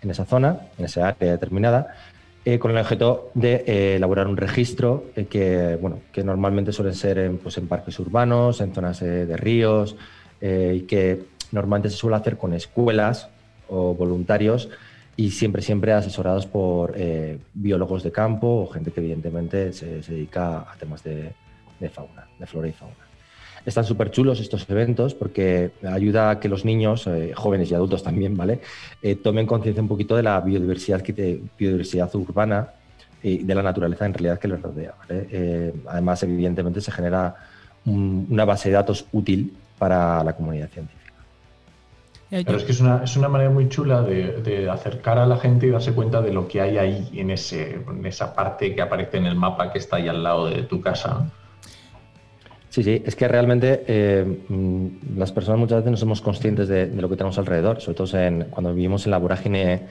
[0.01, 1.95] en esa zona, en esa área determinada,
[2.59, 7.59] con el objeto de elaborar un registro que, bueno, que normalmente suelen ser en, pues,
[7.59, 9.95] en parques urbanos, en zonas de ríos,
[10.41, 13.29] y que normalmente se suele hacer con escuelas
[13.69, 14.69] o voluntarios
[15.19, 20.59] y siempre, siempre asesorados por eh, biólogos de campo o gente que evidentemente se, dedica
[20.59, 21.33] a temas de,
[21.91, 22.95] fauna, de flora y fauna.
[23.65, 28.01] Están súper chulos estos eventos porque ayuda a que los niños, eh, jóvenes y adultos
[28.01, 28.61] también, ¿vale?
[29.01, 31.03] Eh, tomen conciencia un poquito de la biodiversidad,
[31.57, 32.69] biodiversidad urbana
[33.21, 34.93] y de la naturaleza en realidad que les rodea.
[35.87, 37.35] además, evidentemente, se genera
[37.85, 40.98] una base de datos útil para la comunidad científica.
[42.29, 45.65] Pero es que es una, es una manera muy chula de, acercar a la gente
[45.65, 49.17] y darse cuenta de lo que hay ahí en, ese, en esa parte que aparece
[49.17, 51.31] en el mapa que está ahí al lado de tu casa.
[52.69, 56.85] Sí, sí, es que realmente eh, mm, las personas muchas veces no somos conscientes de,
[56.87, 59.87] lo que tenemos alrededor, sobre todo en, cuando vivimos en la vorágine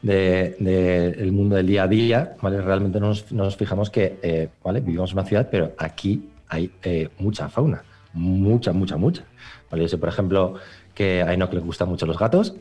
[0.00, 2.62] del de, mundo del día a día, ¿vale?
[2.62, 4.80] realmente nos, nos fijamos que eh, ¿vale?
[4.80, 7.82] vivimos en una ciudad, pero aquí hay eh, mucha fauna,
[8.14, 9.24] mucha, mucha, mucha.
[9.70, 9.82] ¿vale?
[9.84, 10.54] Yo sé, por ejemplo,
[10.94, 12.54] que a Enoch le gustan mucho los gatos,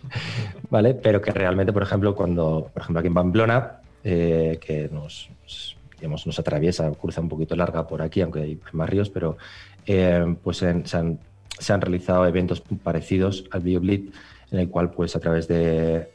[0.70, 0.94] ¿vale?
[0.94, 5.28] Pero que realmente, por ejemplo, cuando, por ejemplo, aquí en Pamplona, eh, que nos,
[5.96, 9.36] digamos, nos atraviesa, cruza un poquito larga por aquí, aunque hay, más ríos, pero
[9.86, 14.08] eh, pues se, han, se, han, realizado eventos parecidos al BioBleed,
[14.50, 16.08] en el cual, pues a través de,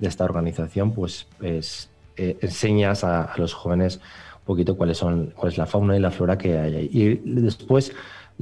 [0.00, 3.96] esta organización, pues es, eh, enseñas a, los jóvenes
[4.40, 6.90] un poquito cuáles son, cuál es la fauna y la flora que hay ahí.
[6.92, 7.92] Y después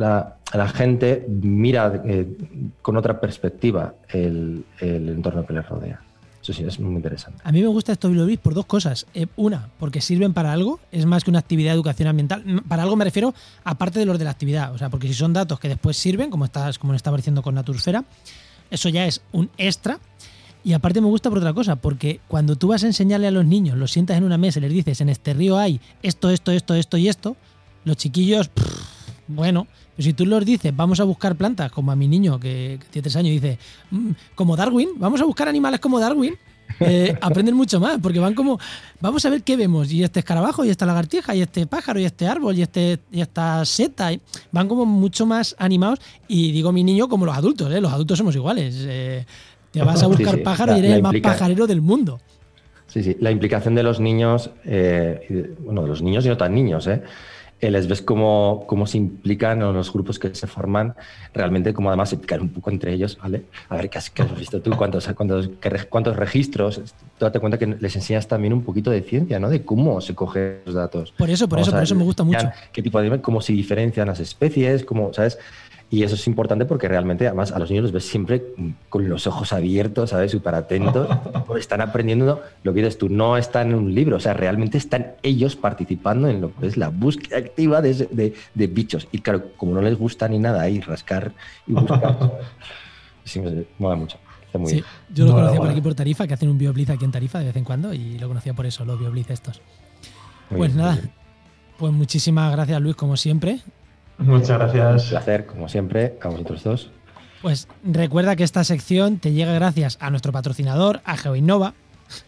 [0.00, 2.26] la, gente mira eh,
[2.82, 6.00] con otra perspectiva el, entorno que les rodea.
[6.42, 7.42] Eso sí, es muy interesante.
[7.44, 9.06] A mí me gusta esto Bibliobis por dos cosas.
[9.12, 12.62] Eh, una, porque sirven para algo, es más que una actividad de educación ambiental.
[12.66, 14.72] Para algo me refiero aparte de los de la actividad.
[14.74, 17.54] O sea, porque si son datos que después sirven, como, estás, como estaba diciendo con
[17.54, 18.04] Natursfera,
[18.70, 19.98] eso ya es un extra.
[20.64, 23.44] Y aparte me gusta por otra cosa, porque cuando tú vas a enseñarle a los
[23.46, 26.52] niños, los sientas en una mesa y les dices, en este río hay esto, esto,
[26.52, 27.36] esto, esto y esto,
[27.84, 28.50] los chiquillos,
[29.30, 29.66] bueno,
[29.96, 33.02] pero si tú los dices, vamos a buscar plantas, como a mi niño que, tiene
[33.02, 33.58] tres años, dice,
[33.90, 36.34] mm, como Darwin, vamos a buscar animales como Darwin,
[36.80, 38.58] eh, aprenden mucho más, porque van como,
[39.00, 42.04] vamos a ver qué vemos, y este escarabajo, y esta lagartija, y este pájaro, y
[42.04, 44.10] este árbol, y, este, y esta seta,
[44.52, 47.80] van como mucho más animados, y digo mi niño como los adultos, ¿eh?
[47.80, 48.76] los adultos somos iguales.
[48.86, 49.24] Eh,
[49.70, 52.20] te vas a buscar pájaro y eres el más pajarero del mundo.
[52.86, 56.88] Sí, sí, la implicación de los niños, bueno, de los niños y no tan niños,
[56.88, 57.02] ¿eh?
[57.60, 60.94] Eh, les ves cómo, cómo se implican o los grupos que se forman,
[61.34, 63.44] realmente como además se pican un poco entre ellos, ¿vale?
[63.68, 64.70] A ver, ¿qué has, qué has visto tú?
[64.76, 65.50] ¿Cuántos, cuántos,
[65.90, 66.80] cuántos registros?
[67.18, 69.50] Tú date cuenta que les enseñas también un poquito de ciencia, ¿no?
[69.50, 71.12] De cómo se cogen los datos.
[71.12, 72.50] Por eso, por eso, por eso me gusta mucho.
[72.72, 73.20] ¿Qué tipo de...
[73.20, 75.38] cómo se diferencian las especies, cómo, ¿sabes?
[75.92, 78.44] Y eso es importante porque realmente, además, a los niños los ves siempre
[78.88, 80.30] con los ojos abiertos, ¿sabes?
[80.30, 81.08] Súper atentos.
[81.58, 85.14] están aprendiendo lo que dices tú, no están en un libro, o sea, realmente están
[85.24, 89.08] ellos participando en lo que es la búsqueda activa de, de, bichos.
[89.10, 91.32] Y claro, como no les gusta ni nada ahí rascar
[91.66, 92.38] y buscar,
[93.24, 94.16] sí, me mola mucho.
[94.66, 97.40] sí, yo lo conocía por aquí por Tarifa, que hacen un bioblitz aquí en Tarifa
[97.40, 99.60] de vez en cuando, y lo conocía por eso, los bioblitz estos.
[100.56, 101.00] pues nada,
[101.78, 103.60] pues muchísimas gracias Luis, como siempre.
[104.20, 105.04] Muchas gracias.
[105.04, 106.90] Un placer, como siempre, a vosotros dos.
[107.42, 111.74] Pues recuerda que esta sección te llega gracias a nuestro patrocinador, a GeoInnova.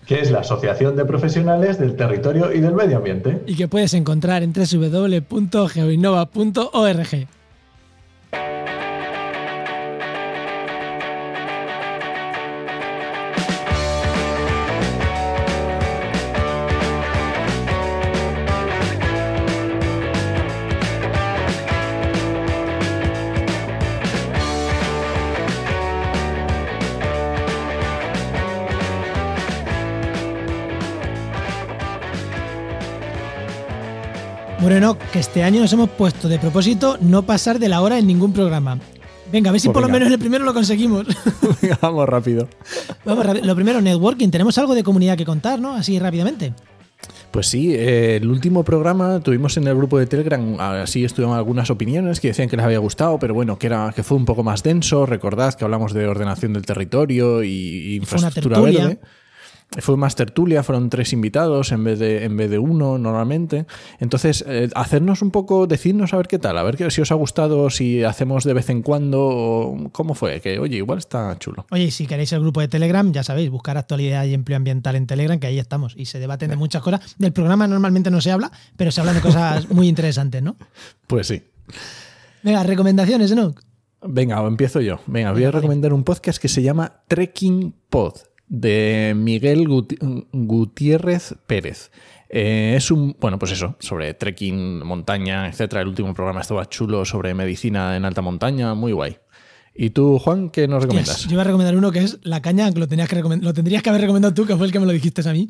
[0.07, 3.43] Que es la Asociación de Profesionales del Territorio y del Medio Ambiente.
[3.47, 7.27] Y que puedes encontrar en www.geoinnova.org.
[34.73, 38.07] Bueno, que este año nos hemos puesto de propósito no pasar de la hora en
[38.07, 38.79] ningún programa.
[39.31, 41.07] Venga, a ver si pues por lo menos en el primero lo conseguimos.
[41.83, 42.49] vamos rápido.
[43.05, 43.45] Vamos rápido.
[43.45, 44.31] Lo primero, networking.
[44.31, 45.75] Tenemos algo de comunidad que contar, ¿no?
[45.75, 46.55] Así rápidamente.
[47.33, 51.69] Pues sí, eh, el último programa tuvimos en el grupo de Telegram, así estuvieron algunas
[51.69, 54.43] opiniones que decían que les había gustado, pero bueno, que era que fue un poco
[54.43, 55.05] más denso.
[55.05, 59.01] Recordad que hablamos de ordenación del territorio y, infraestructura verde.
[59.79, 63.65] Fue más tertulia, fueron tres invitados en vez de, en vez de uno normalmente.
[64.01, 67.15] Entonces, eh, hacernos un poco, decirnos a ver qué tal, a ver si os ha
[67.15, 71.65] gustado, si hacemos de vez en cuando, cómo fue, que oye, igual está chulo.
[71.71, 75.07] Oye, si queréis el grupo de Telegram, ya sabéis, buscar actualidad y empleo ambiental en
[75.07, 77.15] Telegram, que ahí estamos, y se debaten de muchas cosas.
[77.19, 80.57] Del programa normalmente no se habla, pero se habla de cosas muy interesantes, ¿no?
[81.07, 81.43] Pues sí.
[82.43, 83.55] Venga, recomendaciones, ¿no?
[84.03, 85.01] Venga, empiezo yo.
[85.07, 89.67] Venga, voy a recomendar un podcast que se llama Trekking Pod de Miguel
[90.31, 91.91] Gutiérrez Pérez.
[92.29, 95.81] Eh, es un, bueno, pues eso, sobre trekking, montaña, etcétera.
[95.81, 99.17] El último programa estaba chulo sobre medicina en alta montaña, muy guay.
[99.75, 101.25] ¿Y tú, Juan, qué nos recomiendas?
[101.25, 103.83] yo iba a recomendar uno que es La Caña, que lo, tenías que lo tendrías
[103.83, 105.49] que haber recomendado tú, que fue el que me lo dijiste a mí.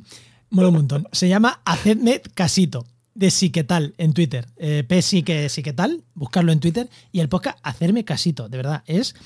[0.51, 1.09] Mola un montón.
[1.11, 4.47] Se llama Hacedme Casito, de Siquetal en Twitter.
[4.59, 6.89] Eh, P que Siquetal, buscarlo en Twitter.
[7.11, 8.85] Y el podcast Hacerme Casito, de verdad.
[8.87, 9.17] Es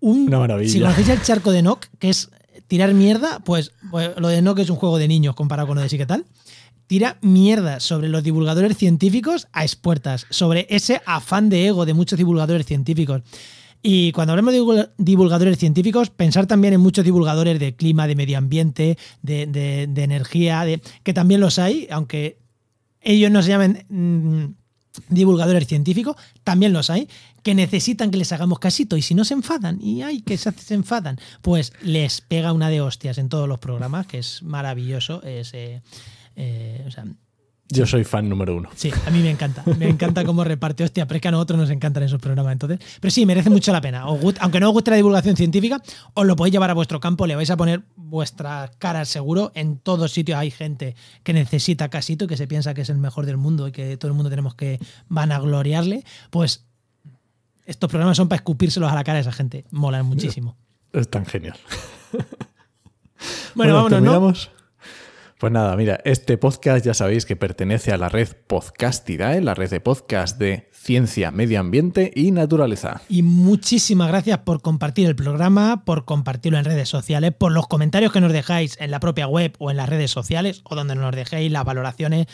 [0.00, 0.72] una maravilla.
[0.72, 2.30] Si conocéis el charco de Nock, que es
[2.66, 5.82] tirar mierda, pues, pues, lo de Nock es un juego de niños comparado con lo
[5.82, 6.24] de sí que tal.
[6.86, 12.18] Tira mierda sobre los divulgadores científicos a expuertas, sobre ese afán de ego de muchos
[12.18, 13.22] divulgadores científicos.
[13.82, 18.38] Y cuando hablamos de divulgadores científicos, pensar también en muchos divulgadores de clima, de medio
[18.38, 22.38] ambiente, de, energía, de, que también los hay, aunque
[23.00, 24.54] ellos no se llamen mm,
[25.10, 27.08] divulgadores científicos, también los hay,
[27.42, 30.52] que necesitan que les hagamos casito y si no se enfadan, y hay que se,
[30.74, 35.22] enfadan, pues les pega una de hostias en todos los programas, que es maravilloso.
[35.22, 35.82] Es, eh,
[36.36, 36.88] eh,
[37.68, 38.70] Yo soy fan número uno.
[38.74, 39.62] Sí, a mí me encanta.
[39.78, 40.84] Me encanta cómo reparte.
[40.84, 42.52] Hostia, pero es que a nosotros nos encantan esos programas.
[42.52, 44.02] Entonces, pero sí, merece mucho la pena.
[44.02, 45.82] aunque no os guste la divulgación científica,
[46.14, 49.52] os lo podéis llevar a vuestro campo, le vais a poner vuestra cara seguro.
[49.54, 52.98] En todos sitios hay gente que necesita casito y que se piensa que es el
[52.98, 54.78] mejor del mundo y que todo el mundo tenemos que
[55.08, 56.04] vanagloriarle.
[56.30, 56.67] Pues
[57.68, 59.66] estos programas son para escupírselos a la cara a esa gente.
[59.70, 60.56] Molan muchísimo.
[60.92, 61.56] Es tan genial.
[63.54, 64.32] bueno, vámonos, ¿no?
[65.38, 69.70] Pues nada, mira, este podcast ya sabéis que pertenece a la red Podcastidae, la red
[69.70, 73.02] de podcast de ciencia, medio ambiente y naturaleza.
[73.08, 78.12] Y muchísimas gracias por compartir el programa, por compartirlo en redes sociales, por los comentarios
[78.12, 81.14] que nos dejáis en la propia web o en las redes sociales o donde nos
[81.14, 82.26] dejéis las valoraciones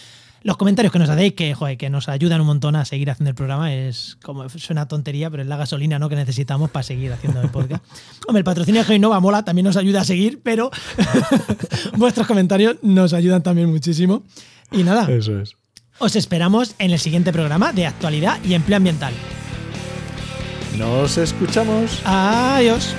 [0.44, 3.34] los comentarios que nos hacéis, que, que nos ayudan un montón a seguir haciendo el
[3.34, 6.10] programa, es como suena tontería, pero es la gasolina ¿no?
[6.10, 7.82] que necesitamos para seguir haciendo el podcast.
[8.28, 10.70] Hombre, el patrocinio de Genova mola, también nos ayuda a seguir, pero
[11.96, 14.22] vuestros comentarios nos ayudan también muchísimo.
[14.70, 15.10] Y nada.
[15.10, 15.56] Eso es.
[15.98, 19.14] Os esperamos en el siguiente programa de actualidad y empleo ambiental.
[20.76, 22.02] Nos escuchamos.
[22.04, 22.94] Adiós.